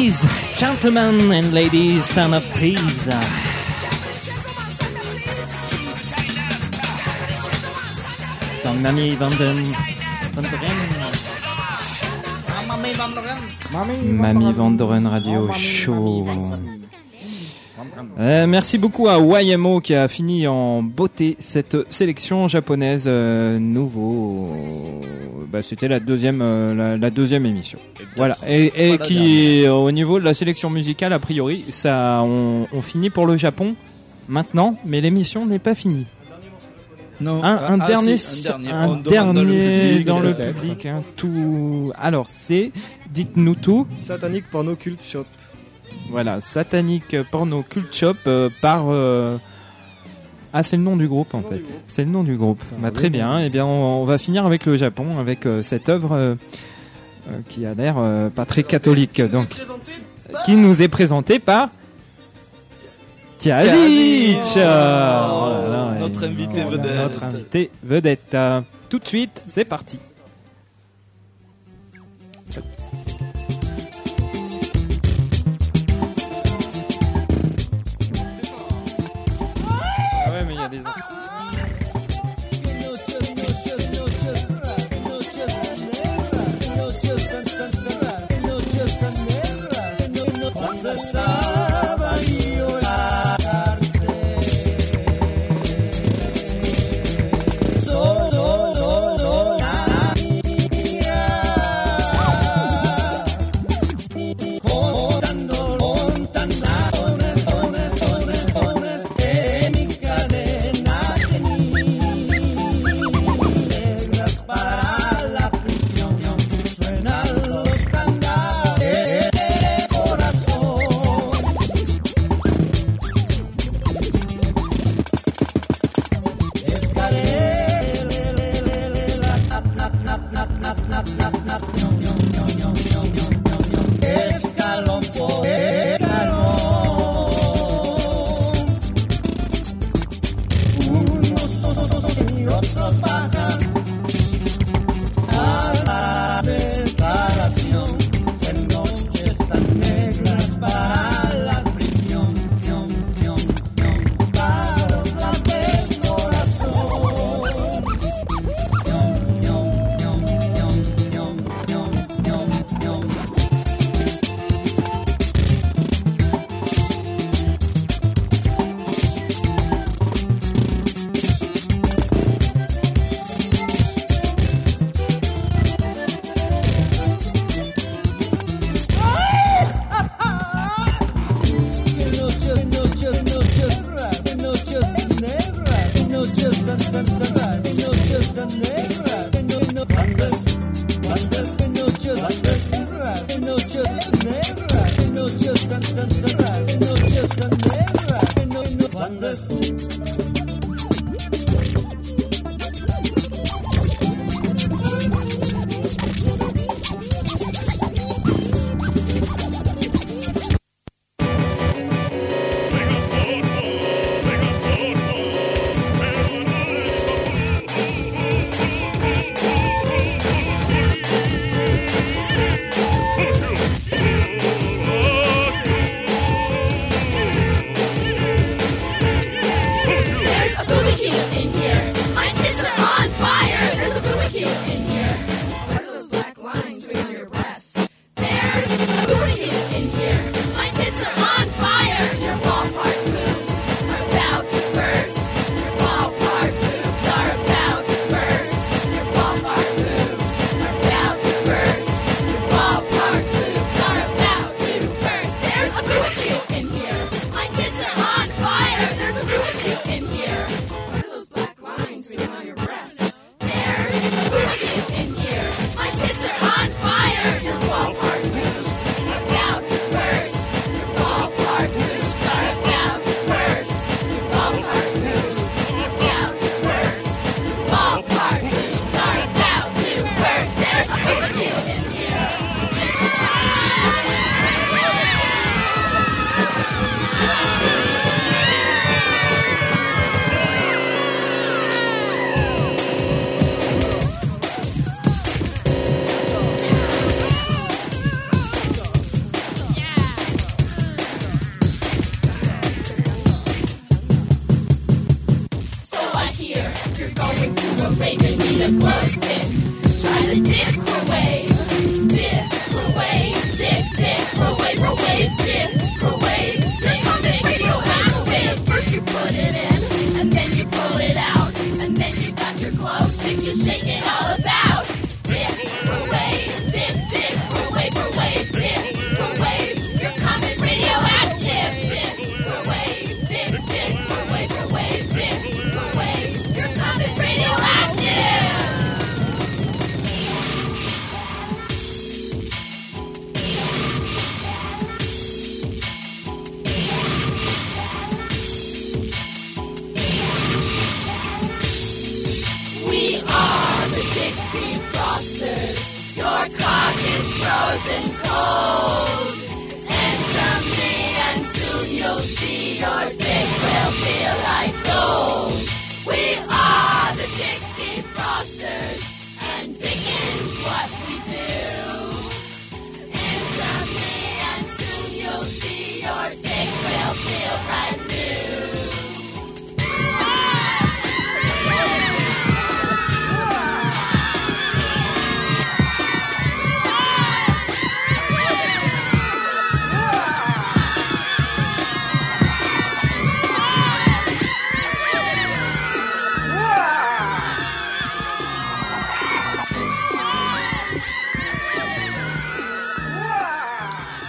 [0.08, 3.10] Gentlemen and ladies, stand up please.
[8.64, 9.68] Dans Mamie Vanden.
[14.06, 16.26] Mamie Vandoren Radio Show.
[18.18, 24.56] Euh, merci beaucoup à YMO qui a fini en beauté cette sélection japonaise euh, nouveau.
[25.52, 27.80] Bah, C'était la deuxième, euh, la, la deuxième émission.
[28.18, 28.36] Voilà.
[28.48, 33.10] Et, qui, euh, au niveau de la sélection musicale, a priori, ça, on, on finit
[33.10, 33.76] pour le Japon
[34.28, 36.06] maintenant, mais l'émission n'est pas finie.
[37.22, 37.44] Non.
[37.44, 38.70] Un, un Ah, dernier, si, un dernier.
[38.72, 38.88] un
[39.34, 40.60] dans le public, dans le peut-être.
[40.60, 41.92] public, hein, tout.
[42.00, 42.72] Alors, c'est,
[43.12, 43.88] dites-nous tout.
[43.96, 45.26] Satanic Porno Cult Shop.
[46.12, 48.86] Voilà, Satanic Porno Cult Shop euh, par.
[48.90, 49.38] euh,
[50.54, 51.64] Ah, c'est le nom du groupe en fait.
[51.88, 52.62] C'est le nom du groupe.
[52.80, 53.40] Bah, très bien.
[53.40, 56.38] Eh bien, on, on va finir avec le Japon, avec euh, cette œuvre
[57.50, 59.22] qui a l'air euh, pas très catholique.
[59.22, 59.50] Donc,
[60.46, 61.70] qui nous est présentée par.
[63.38, 64.58] Tiazic Tiazic.
[64.66, 66.96] Oh, Notre invité Voilà, vedette.
[67.02, 68.34] Notre invité vedette.
[68.34, 70.00] Euh, Tout de suite, c'est parti.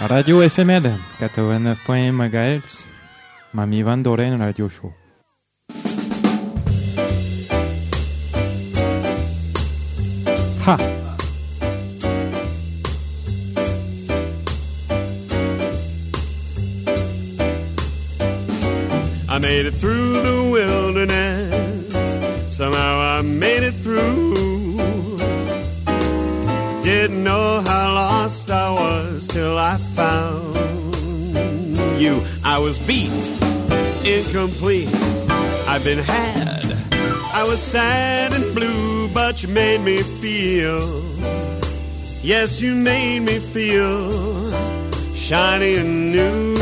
[0.09, 2.87] Radio FM1, 89.1 MHz,
[3.53, 4.91] Mami Van Doren Radio Show.
[37.69, 40.81] sad and blue, but you made me feel.
[42.23, 44.09] Yes, you made me feel
[45.13, 46.55] shiny and new,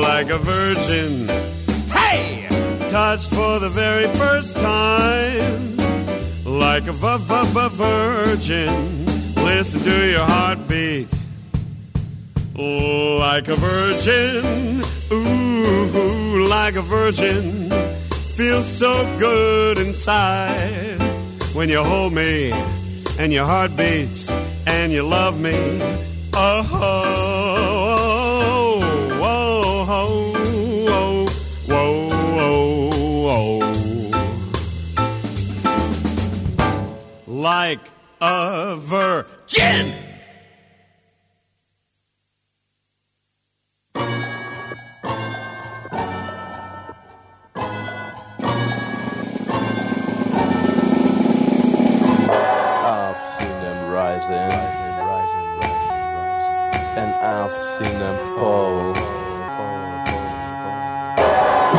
[0.00, 1.28] like a virgin.
[1.88, 2.46] Hey,
[2.90, 5.76] touched for the very first time,
[6.44, 8.72] like a v v v virgin.
[9.34, 11.12] Listen to your heartbeat,
[12.54, 14.80] like a virgin.
[15.12, 17.59] Ooh, like a virgin
[18.40, 20.98] feels so good inside
[21.52, 22.50] when you hold me
[23.18, 24.30] and your heart beats
[24.66, 25.52] and you love me.
[26.32, 28.80] Oh, oh,
[29.20, 30.32] oh, oh,
[30.88, 31.26] oh,
[31.68, 32.08] oh,
[32.40, 33.28] oh,
[34.96, 35.00] oh.
[37.26, 37.90] like
[38.22, 39.99] a virgin.
[57.82, 58.92] seen them fall.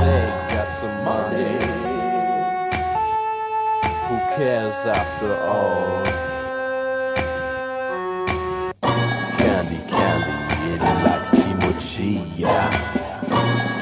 [0.01, 1.53] They got some money.
[4.07, 6.03] Who cares after all?
[9.41, 10.35] Candy, candy,
[10.71, 12.69] it likes Timochi, yeah.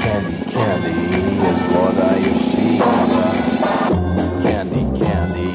[0.01, 0.99] Candy, candy
[1.51, 2.85] is what I achieve.
[4.43, 5.49] Candy, candy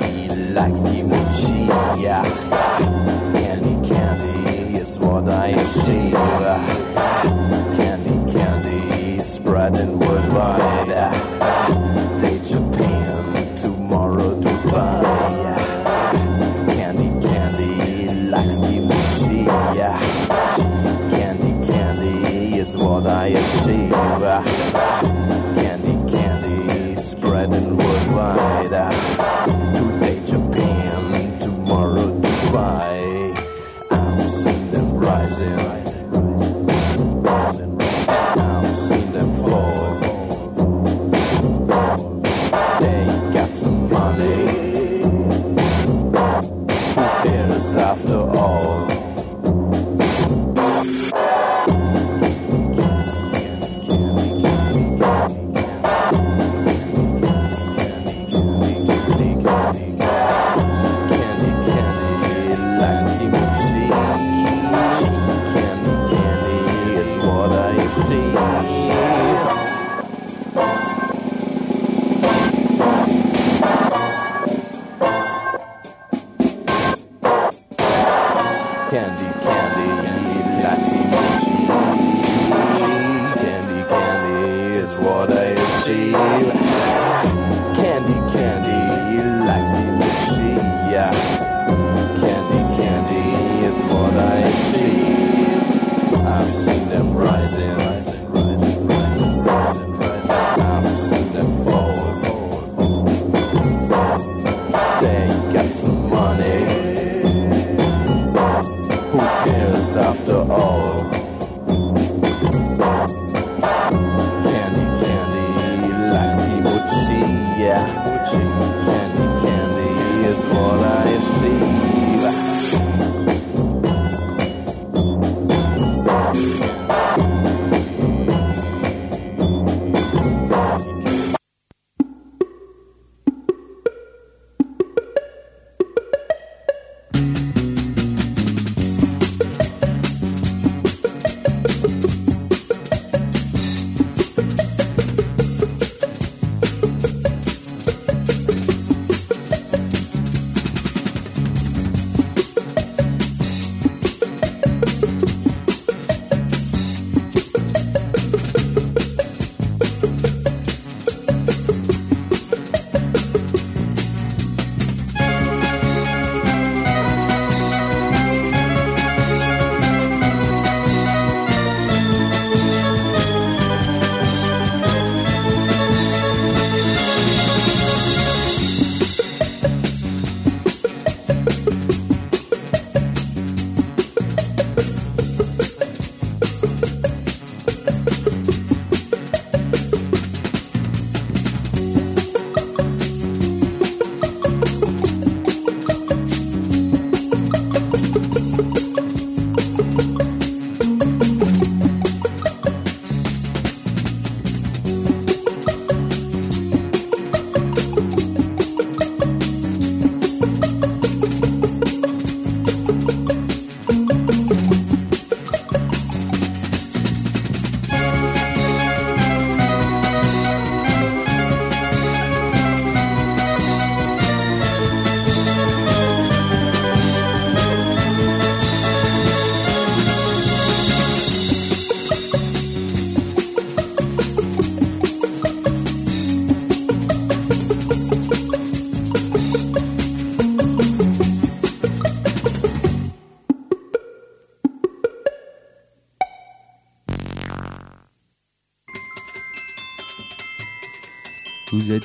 [0.54, 1.56] likes Timochi,
[2.02, 2.53] yeah.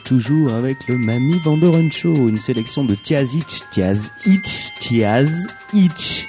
[0.09, 6.28] Toujours avec le Mami Vandoren Show, une sélection de Tiaz Itch, Tiaz Itch, Tiaz Itch.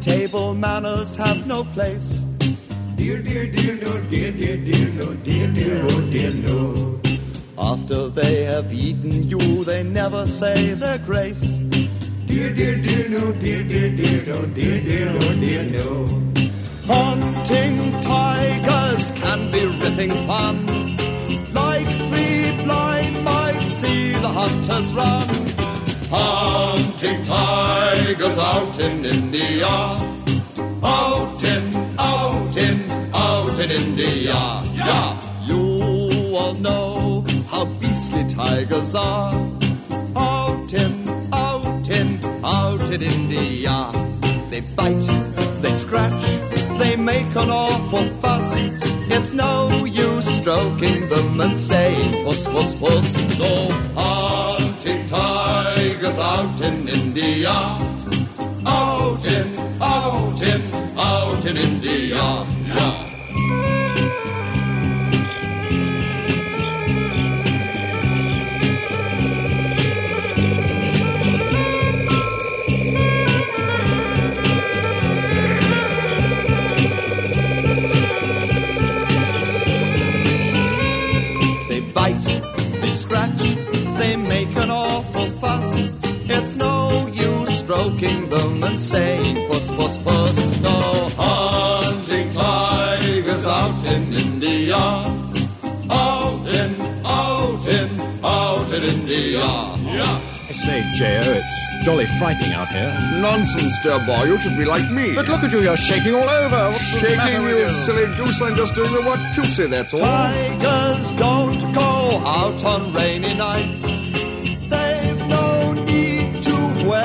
[0.00, 2.20] Table manners have no place.
[2.96, 7.00] Dear, dear, dear, no, dear, dear, dear, no, dear, dear, oh, dear, no.
[7.58, 11.40] After they have eaten you, they never say their grace.
[12.26, 16.06] Dear, dear, dear, no, dear, dear, dear, no, dear, dear, oh, dear, no.
[16.86, 20.56] Hunting tigers can be ripping fun.
[21.52, 25.47] Like three blind mice, see the hunters run.
[26.10, 29.68] Hunting tigers out in India.
[30.82, 31.64] Out in,
[31.98, 34.40] out in, out in India.
[34.72, 35.18] Yeah.
[35.44, 39.32] You all know how beastly tigers are.
[40.16, 43.90] Out in, out in, out in India.
[44.48, 45.06] They bite,
[45.60, 46.24] they scratch,
[46.78, 48.54] they make an awful fuss.
[49.10, 53.38] It's no use stroking them and saying puss, puss, puss.
[53.38, 54.47] No tigers
[56.58, 57.50] out in India.
[58.66, 62.44] Out in, out in, out in India.
[62.66, 63.07] Yeah.
[88.30, 90.60] Them and saying puss, puss, puss.
[90.62, 94.76] No hunting tigers out in India.
[95.90, 96.70] Out in,
[97.04, 97.88] out in,
[98.24, 99.40] out in India.
[99.40, 100.20] Yeah.
[100.48, 102.92] I say, J.O., it's jolly frightening out here.
[103.20, 104.24] Nonsense, dear boy.
[104.24, 105.14] You should be like me.
[105.14, 106.68] But look at you, you're shaking all over.
[106.68, 107.84] What's the matter Shaking, with you you?
[107.84, 108.40] silly goose.
[108.42, 110.00] I'm just doing the what to say, that's all.
[110.00, 113.97] Tigers don't go out on rainy nights.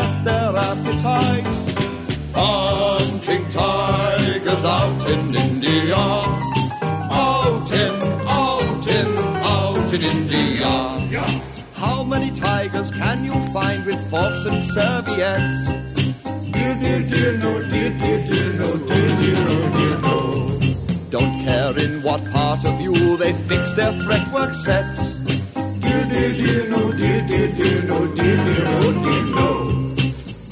[0.03, 1.75] Whet their appetites.
[2.33, 5.95] Hunting tigers out in India.
[7.25, 7.93] Out in,
[8.27, 9.07] out in,
[9.57, 11.21] out in India.
[11.75, 15.61] How many tigers can you find with forks and serviettes?
[16.51, 20.19] Dear, dear, dear, no, dear, dear, dear, no, dear, dear, oh, dear, no.
[21.11, 25.23] Don't care in what part of you they fix their fretwork sets.
[25.81, 29.92] Dear, dear, dear, no, dear, dear, dear, no, dear, dear, oh, dear, no.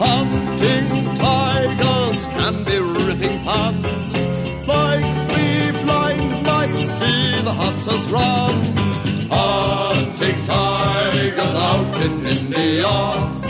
[0.04, 3.76] Hunting tigers can be ripping fun.
[4.66, 8.56] Like three blind mice, see the hunters run.
[9.30, 13.41] Hunting tigers out in India.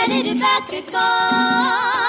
[0.00, 2.07] I did it back again.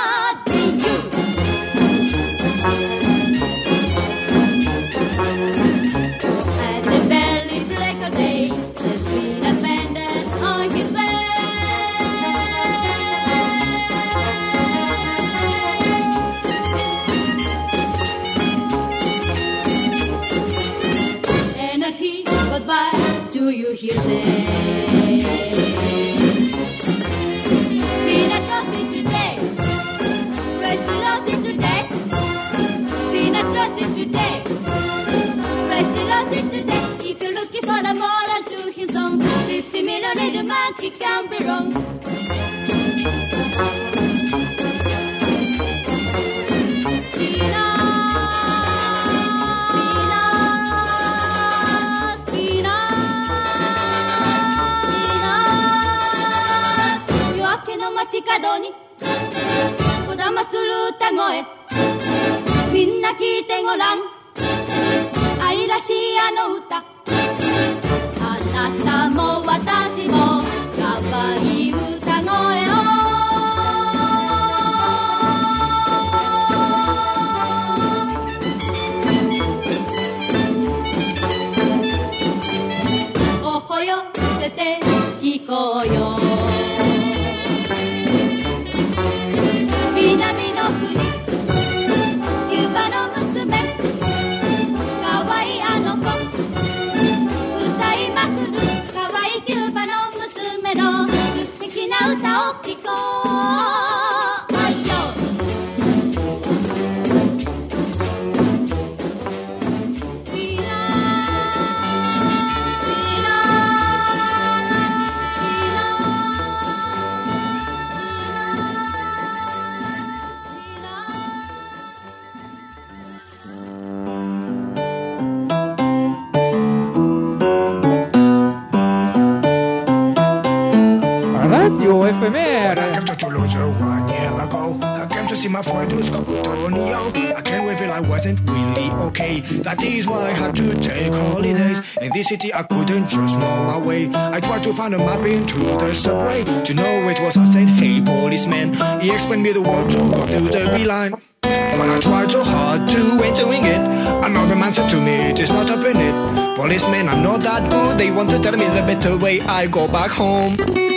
[142.30, 144.08] City, I couldn't just know my way.
[144.14, 146.44] I tried to find a map into the subway.
[146.44, 148.74] To know it was, I said, Hey, policeman.
[149.02, 151.14] He explained me the word to go to the beeline.
[151.42, 153.82] But I tried so hard to ain't doing it.
[154.28, 156.56] Another man said to me, it is not up in it.
[156.56, 157.98] Policeman, I'm not that good.
[157.98, 159.42] They want to tell me the better way.
[159.42, 160.89] I go back home.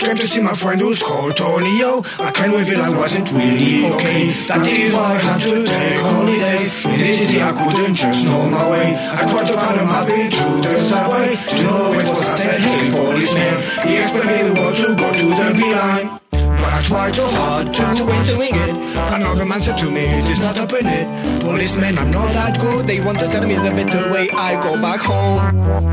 [0.00, 2.02] Came to see my friend who's called Tonio.
[2.18, 4.32] I can't reveal I wasn't really okay.
[4.48, 6.70] That is why I had to take holidays.
[6.86, 8.96] In this city, I couldn't just know my way.
[8.96, 12.20] I tried to find a map into the subway to know it was.
[12.20, 13.56] I said, Hey, policeman.
[13.86, 16.20] He explained me the word to go to the beeline.
[16.30, 18.74] But I tried so hard to ain't doing it.
[19.12, 21.40] Another man said to me, it is not up in it.
[21.40, 22.86] Policeman, I'm not that good.
[22.86, 24.30] They want to tell me the better way.
[24.30, 25.89] I go back home.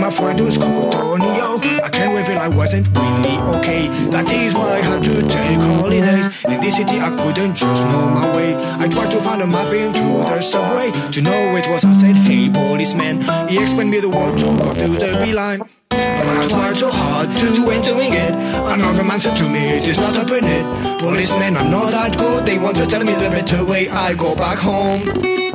[0.00, 1.60] My friend who's called Tonio.
[1.82, 3.88] I can't reveal I wasn't really okay.
[4.10, 6.26] That is why I had to take holidays.
[6.44, 8.54] In this city, I couldn't just know my way.
[8.56, 10.90] I tried to find a map into the subway.
[11.12, 13.22] To know it was, I said, Hey, policeman.
[13.48, 15.60] He explained me the word to go to the beeline.
[15.90, 18.32] But I tried so hard to ain't doing it.
[18.74, 20.98] Another man said to me, it is not up in it.
[21.00, 22.46] Policeman, I'm not that good.
[22.46, 23.88] They want to tell me the better way.
[23.88, 25.47] I go back home.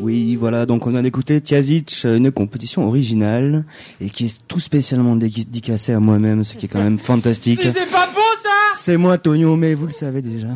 [0.00, 3.64] Oui, voilà, donc on vient d'écouter Tiazic, une composition originale
[4.00, 7.60] et qui est tout spécialement dédicacée à moi-même, ce qui est quand même fantastique.
[7.60, 10.48] Si c'est pas beau ça C'est moi Tonio, mais vous le savez déjà.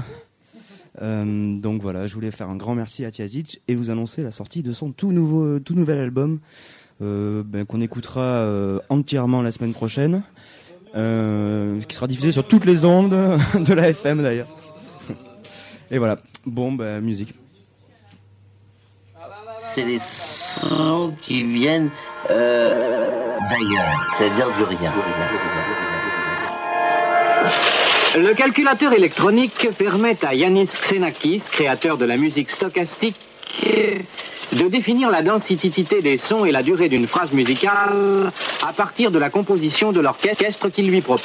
[1.03, 4.31] Euh, donc voilà, je voulais faire un grand merci à Tiazic et vous annoncer la
[4.31, 6.41] sortie de son tout nouveau, tout nouvel album
[7.03, 10.23] euh, ben, qu'on écoutera euh, entièrement la semaine prochaine,
[10.95, 13.11] qui sera diffusé sur toutes les ondes
[13.55, 14.47] de la FM d'ailleurs.
[15.91, 16.19] Et voilà.
[16.47, 17.35] Bon, ben, musique.
[19.75, 21.91] C'est les sons qui viennent
[22.31, 23.09] euh,
[23.51, 24.93] d'ailleurs, c'est-à-dire du rien.
[28.17, 33.17] Le calculateur électronique permet à Yanis Xenakis, créateur de la musique stochastique,
[34.53, 35.71] de définir la densité
[36.03, 40.69] des sons et la durée d'une phrase musicale à partir de la composition de l'orchestre
[40.69, 41.23] qu'il lui propose.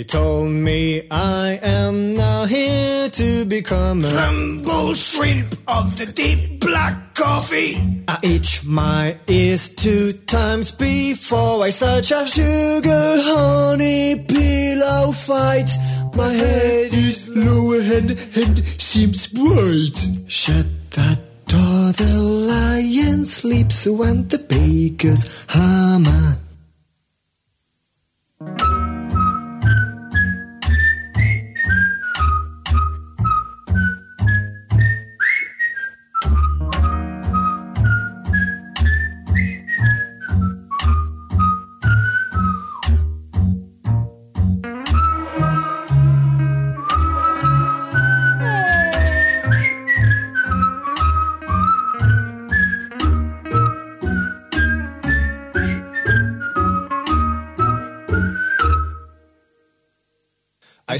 [0.00, 6.58] He told me I am now here to become a humble shrimp of the deep
[6.58, 7.76] black coffee.
[8.08, 15.68] I itch my ears two times before I such a sugar honey pillow fight.
[16.14, 19.98] My head is low and head seems bright.
[20.28, 26.38] Shut that door, the lion sleeps when the baker's hammer.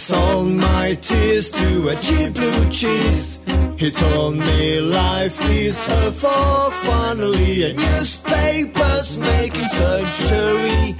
[0.00, 3.40] Sold my tears to a cheap blue cheese.
[3.76, 10.96] He told me life is a fork finally, and newspapers making surgery.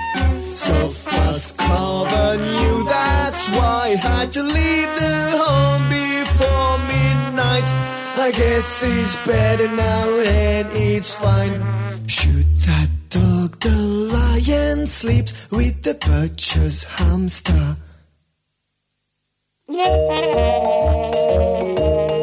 [0.50, 7.68] So fast cover knew that's why I had to leave the home before midnight.
[8.26, 11.54] I guess it's better now and it's fine.
[12.06, 13.76] Shoot that dog, the
[14.14, 17.76] lion sleeps with the butcher's hamster.
[19.72, 20.10] Thank
[22.10, 22.19] you.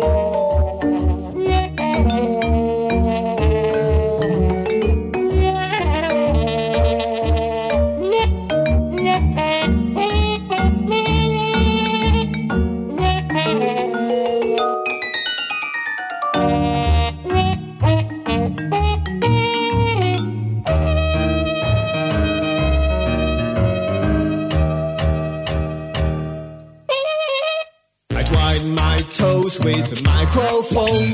[30.72, 31.08] Microphone.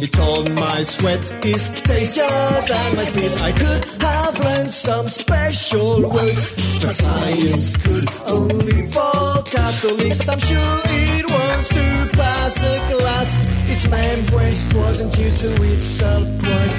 [0.00, 0.08] He
[0.54, 2.26] my sweat is tastier
[2.68, 3.42] than my spit.
[3.42, 10.28] I could have learned some special words, but science could only for Catholics.
[10.28, 13.70] I'm sure it wants to pass a class.
[13.70, 13.86] Its
[14.30, 16.70] quest wasn't due to its upright.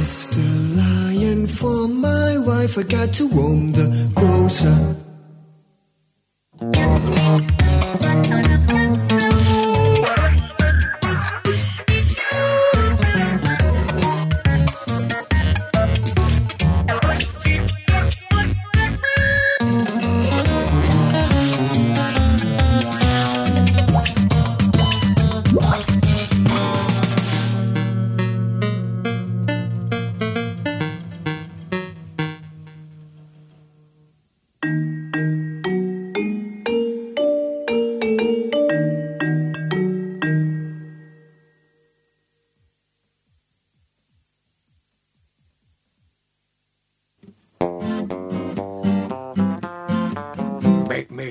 [0.00, 0.76] Mr.
[0.76, 4.96] Lion for my wife, I got to own the grocer.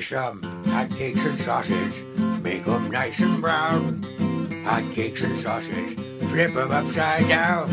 [0.04, 2.04] Some hotcakes and sausage.
[2.44, 4.02] Make 'em nice and brown.
[4.66, 5.98] Hotcakes and sausage.
[6.30, 7.70] Flip 'em upside down.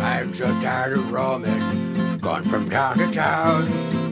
[0.00, 2.18] I'm so tired of roaming.
[2.20, 3.66] Gone from town to town.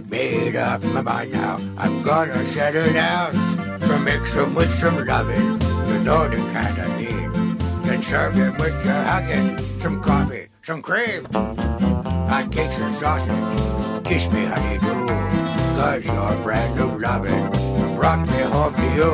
[0.09, 1.61] Made up my mind now.
[1.79, 3.31] I'm gonna settle down.
[3.87, 5.61] So mix 'em with some loving.
[5.89, 7.31] You know the kind I need.
[7.85, 9.59] Then serve them with your hugging.
[9.81, 11.23] Some coffee, some cream.
[12.33, 14.05] Hotcakes and sausage.
[14.05, 14.97] Kiss me, honey, do.
[15.77, 17.60] Cause your brand new loving
[18.01, 19.11] brought me home to you.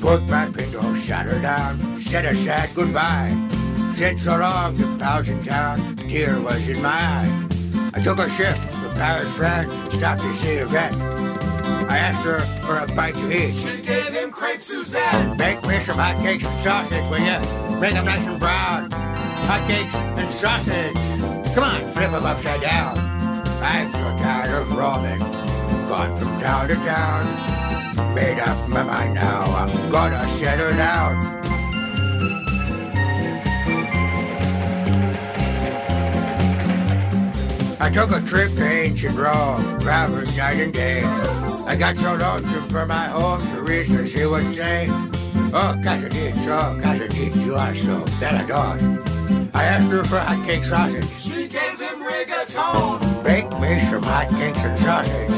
[0.00, 3.30] Put my pinto saddle down, said a sad goodbye.
[3.94, 7.46] Said so long to pals in town, tear was in my eye.
[7.94, 10.92] I took a ship to Paris, France, stopped to see a vet.
[11.88, 13.54] I asked her for a bite to eat.
[13.54, 15.38] She gave him crepe Suzette.
[15.38, 17.38] Make me some hotcakes and sausage, will ya?
[17.78, 18.90] Make 'em nice and brown.
[19.46, 21.37] Hotcakes and sausage.
[21.58, 22.96] Come on, flip 'em upside down.
[23.60, 25.18] I'm so tired of roaming.
[25.88, 28.14] Gone from town to town.
[28.14, 29.42] Made up my mind now.
[29.42, 31.16] I'm gonna settle down.
[37.80, 41.02] I took a trip to ancient Rome, traveling night and day.
[41.66, 44.86] I got so lonesome for my home, Teresa, she would say,
[45.52, 49.00] Oh, casadito, casadito, so belladon.
[49.52, 51.37] I asked her for hot cake sausage.
[53.38, 55.30] Bake me some hot cakes and sausage.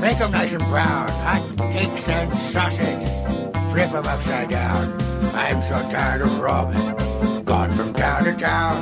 [0.00, 1.42] Make 'em nice and brown, hot
[1.74, 3.04] cakes and sausage.
[3.70, 4.96] Flip 'em upside down.
[5.34, 6.94] I'm so tired of roaming.
[7.44, 8.76] Gone from town to town.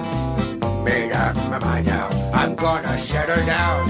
[0.84, 2.08] Made up my mind now.
[2.32, 3.82] I'm gonna settle down.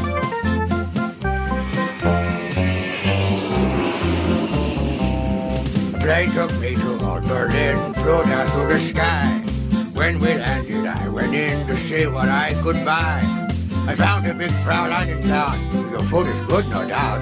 [6.00, 9.42] Plane took me to Old Berlin, flew down through the sky.
[9.92, 13.41] When we landed, I went in to see what I could buy.
[13.84, 15.58] I found a big Fraulein in town.
[15.90, 17.20] Your food is good, no doubt.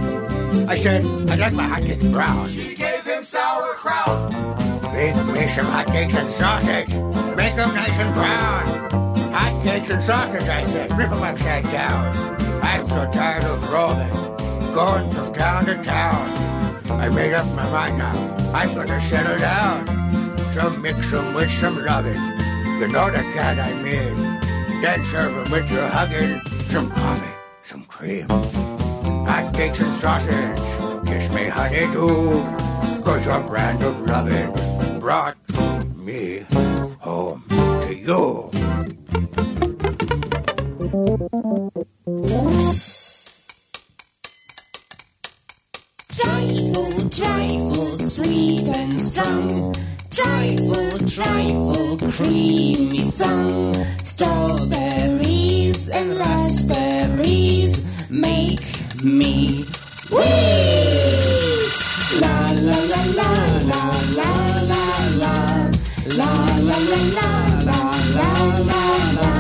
[0.69, 2.47] I said, I'd like my hotcakes brown.
[2.49, 4.33] She gave him sauerkraut.
[4.93, 6.91] Make me some hotcakes and sausage.
[7.37, 8.65] Make 'em nice and brown.
[9.33, 10.97] Hotcakes and sausage, I said.
[10.99, 12.05] Rip 'em upside down.
[12.63, 14.13] I'm so tired of roaming.
[14.75, 16.29] Going from town to town.
[16.91, 18.17] I made up my mind now.
[18.53, 19.87] I'm gonna settle down.
[20.55, 22.21] So mix 'em with some loving.
[22.79, 24.41] You know the kind I mean.
[24.81, 26.41] Then serve 'em with your hugging.
[26.71, 28.27] Some coffee, some cream.
[29.29, 31.07] Hotcakes and sausage.
[31.07, 32.43] Kiss me, honey, do.
[33.05, 34.51] Cause your brand of loving
[34.99, 35.37] brought
[35.97, 36.47] me
[37.01, 37.43] home
[37.83, 38.51] to you.
[46.09, 49.75] Trifle, trifle, sweet and strong.
[50.21, 53.75] Trifle, trifle, creamy song.
[54.05, 58.61] Strawberries and raspberries make
[59.03, 59.65] me
[60.11, 61.79] wheeze.
[62.21, 63.33] La la la la
[63.71, 63.85] la
[64.19, 64.33] la
[64.71, 64.85] la
[65.23, 65.35] la.
[66.21, 66.33] La
[66.69, 67.31] la la la
[67.69, 67.81] la
[68.19, 68.33] la
[68.69, 68.83] la
[69.17, 69.33] la.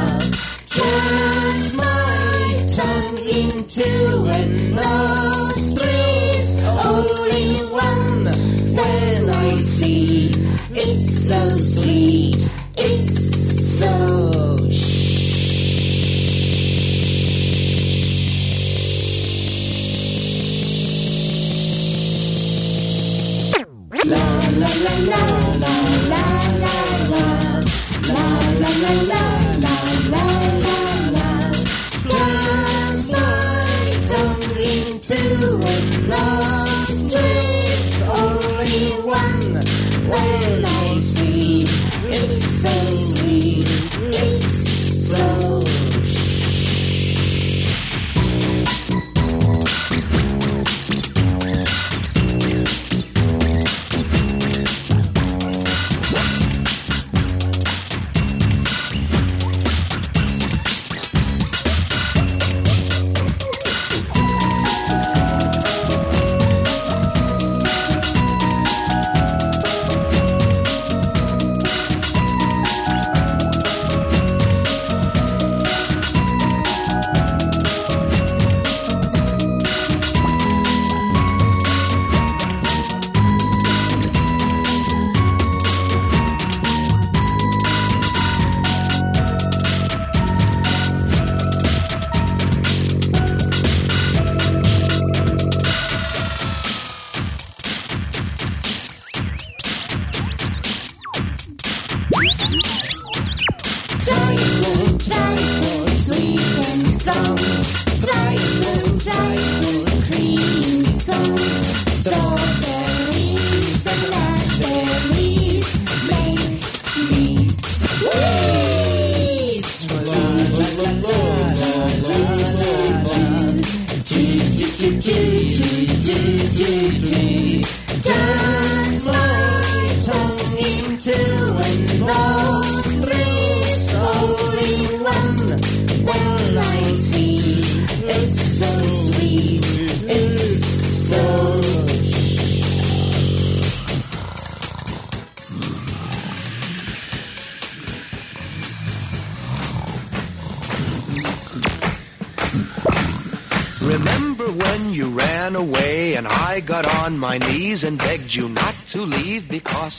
[0.76, 2.40] Turns my
[2.76, 3.88] tongue into
[4.32, 4.40] a
[4.80, 8.24] nostrils all in one.
[8.76, 9.32] When I
[9.62, 10.29] sleep,
[10.72, 14.09] it's so sweet, it's so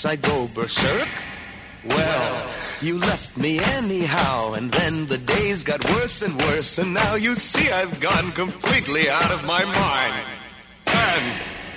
[0.01, 1.09] because I go berserk?
[1.87, 2.51] Well,
[2.81, 7.35] You left me anyhow, and then the days got worse and worse, and now you
[7.35, 10.25] see I've gone completely out of my mind.
[10.87, 11.25] And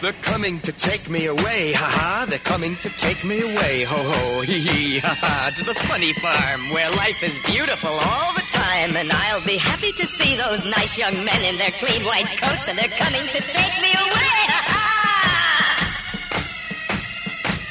[0.00, 2.26] they're coming to take me away, ha ha.
[2.26, 5.52] They're coming to take me away, ho ho, hee hee, ha ha.
[5.56, 9.92] To the funny farm where life is beautiful all the time, and I'll be happy
[10.00, 13.40] to see those nice young men in their clean white coats, and they're coming to
[13.52, 14.23] take me away,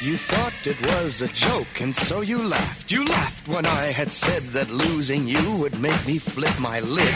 [0.04, 2.92] You thought it was a joke, and so you laughed.
[2.92, 7.14] You laughed when I had said that losing you would make me flip my lid.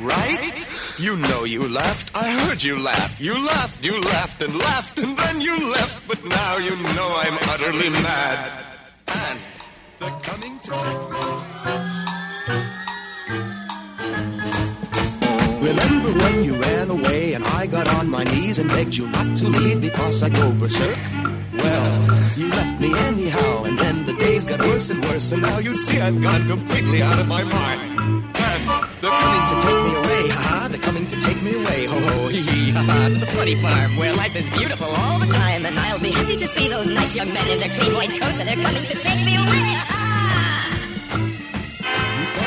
[0.00, 0.66] Right?
[0.98, 2.10] You know you laughed.
[2.16, 3.20] I heard you laugh.
[3.20, 6.08] You laughed, you laughed and laughed, and then you left.
[6.08, 8.50] But now you know I'm utterly mad.
[9.06, 9.38] And
[10.00, 11.41] they're coming to take me.
[15.62, 19.36] Remember when you ran away and I got on my knees and begged you not
[19.36, 20.98] to leave because I go berserk?
[21.54, 21.92] Well,
[22.36, 25.74] you left me anyhow, and then the days got worse and worse, and now you
[25.76, 27.80] see I've gone completely out of my mind.
[28.34, 28.62] And
[29.00, 32.28] they're coming to take me away, ha they're coming to take me away, ho ho,
[32.28, 35.64] hee hee, ha ha, to the funny farm where life is beautiful all the time,
[35.64, 38.40] and I'll be happy to see those nice young men in their clean white coats,
[38.40, 40.11] and they're coming to take me away, ha ha.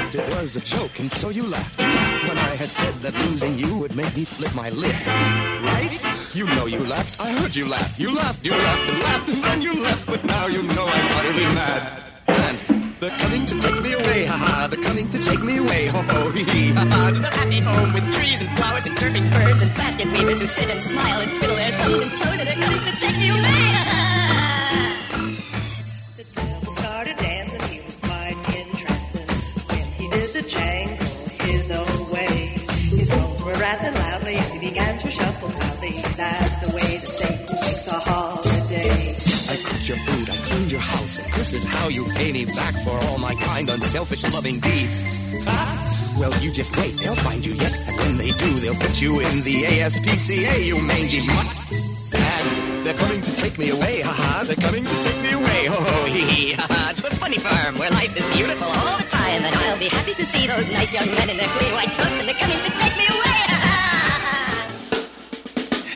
[0.06, 1.82] Thought it was a joke, and so you laughed.
[1.82, 4.96] When I had said that losing you would make me flip my lid.
[5.66, 6.00] Right?
[6.36, 7.20] You know you laughed.
[7.20, 8.00] I heard you laugh.
[8.00, 10.06] You laughed, you laughed, and laughed, and then you left.
[10.06, 12.04] But now you know I'm utterly mad.
[12.28, 12.60] And
[13.00, 14.68] they're coming to take me away, ha ha.
[14.70, 17.12] They're coming to take me away, ho ho, hee hee, ha ha.
[17.12, 20.46] To the happy home with trees and flowers and chirping birds and basket weavers who
[20.46, 23.30] sit and smile and twiddle their thumbs and toes, and they're coming to take me
[23.30, 24.15] away, ha
[35.92, 36.16] shuffle.
[36.18, 39.14] That's the way that Satan makes a holiday.
[39.46, 42.46] I cooked your food, I cleaned your house, and this is how you pay me
[42.46, 45.04] back for all my kind, unselfish, loving deeds.
[45.48, 49.02] Ah, well, you just wait, they'll find you yet, and when they do, they'll put
[49.02, 51.48] you in the ASPCA, you mangy mutt.
[52.16, 55.66] And they're coming to take me away, ha ha, they're coming to take me away,
[55.66, 58.98] ho ho, hee hee, ha ha, to the funny farm where life is beautiful all
[58.98, 61.74] the time, and I'll be happy to see those nice young men in their clean
[61.74, 63.55] white coats, and they're coming to take me away,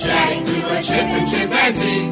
[0.00, 2.04] Chatting to a chimp and chimpanzee.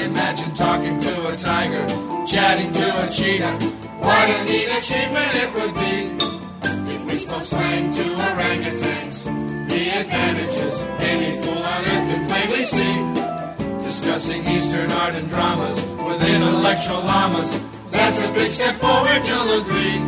[0.00, 1.84] Imagine talking to a tiger,
[2.24, 3.52] chatting to a cheetah.
[3.98, 9.24] What a neat achievement it would be if we spoke slang to orangutans.
[9.68, 13.82] The advantages any fool on earth can plainly see.
[13.82, 17.58] Discussing Eastern art and dramas with intellectual llamas.
[17.90, 19.98] That's a big step forward, you'll agree.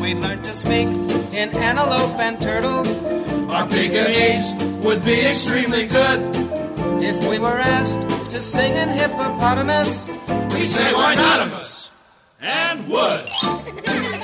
[0.00, 0.88] We learned to speak
[1.32, 2.86] in antelope and turtle.
[3.50, 4.54] Our Pekingese
[4.84, 6.20] would be extremely good.
[7.02, 10.06] If we were asked to sing in hippopotamus,
[10.52, 11.48] We say not
[12.40, 14.17] and would.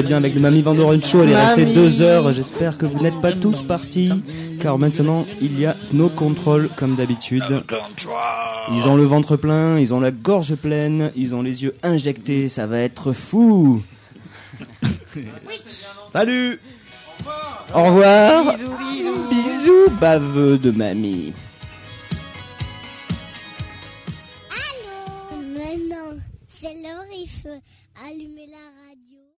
[0.00, 2.32] J'étais bien avec le Mamie Vandorencho, elle est restée deux heures.
[2.32, 4.10] J'espère que vous n'êtes pas tous partis,
[4.58, 7.44] car maintenant il y a nos contrôles comme d'habitude.
[8.72, 12.48] Ils ont le ventre plein, ils ont la gorge pleine, ils ont les yeux injectés,
[12.48, 13.82] ça va être fou.
[16.10, 16.58] Salut
[17.74, 21.34] Au revoir Bisous, bisous, bisous baveux de mamie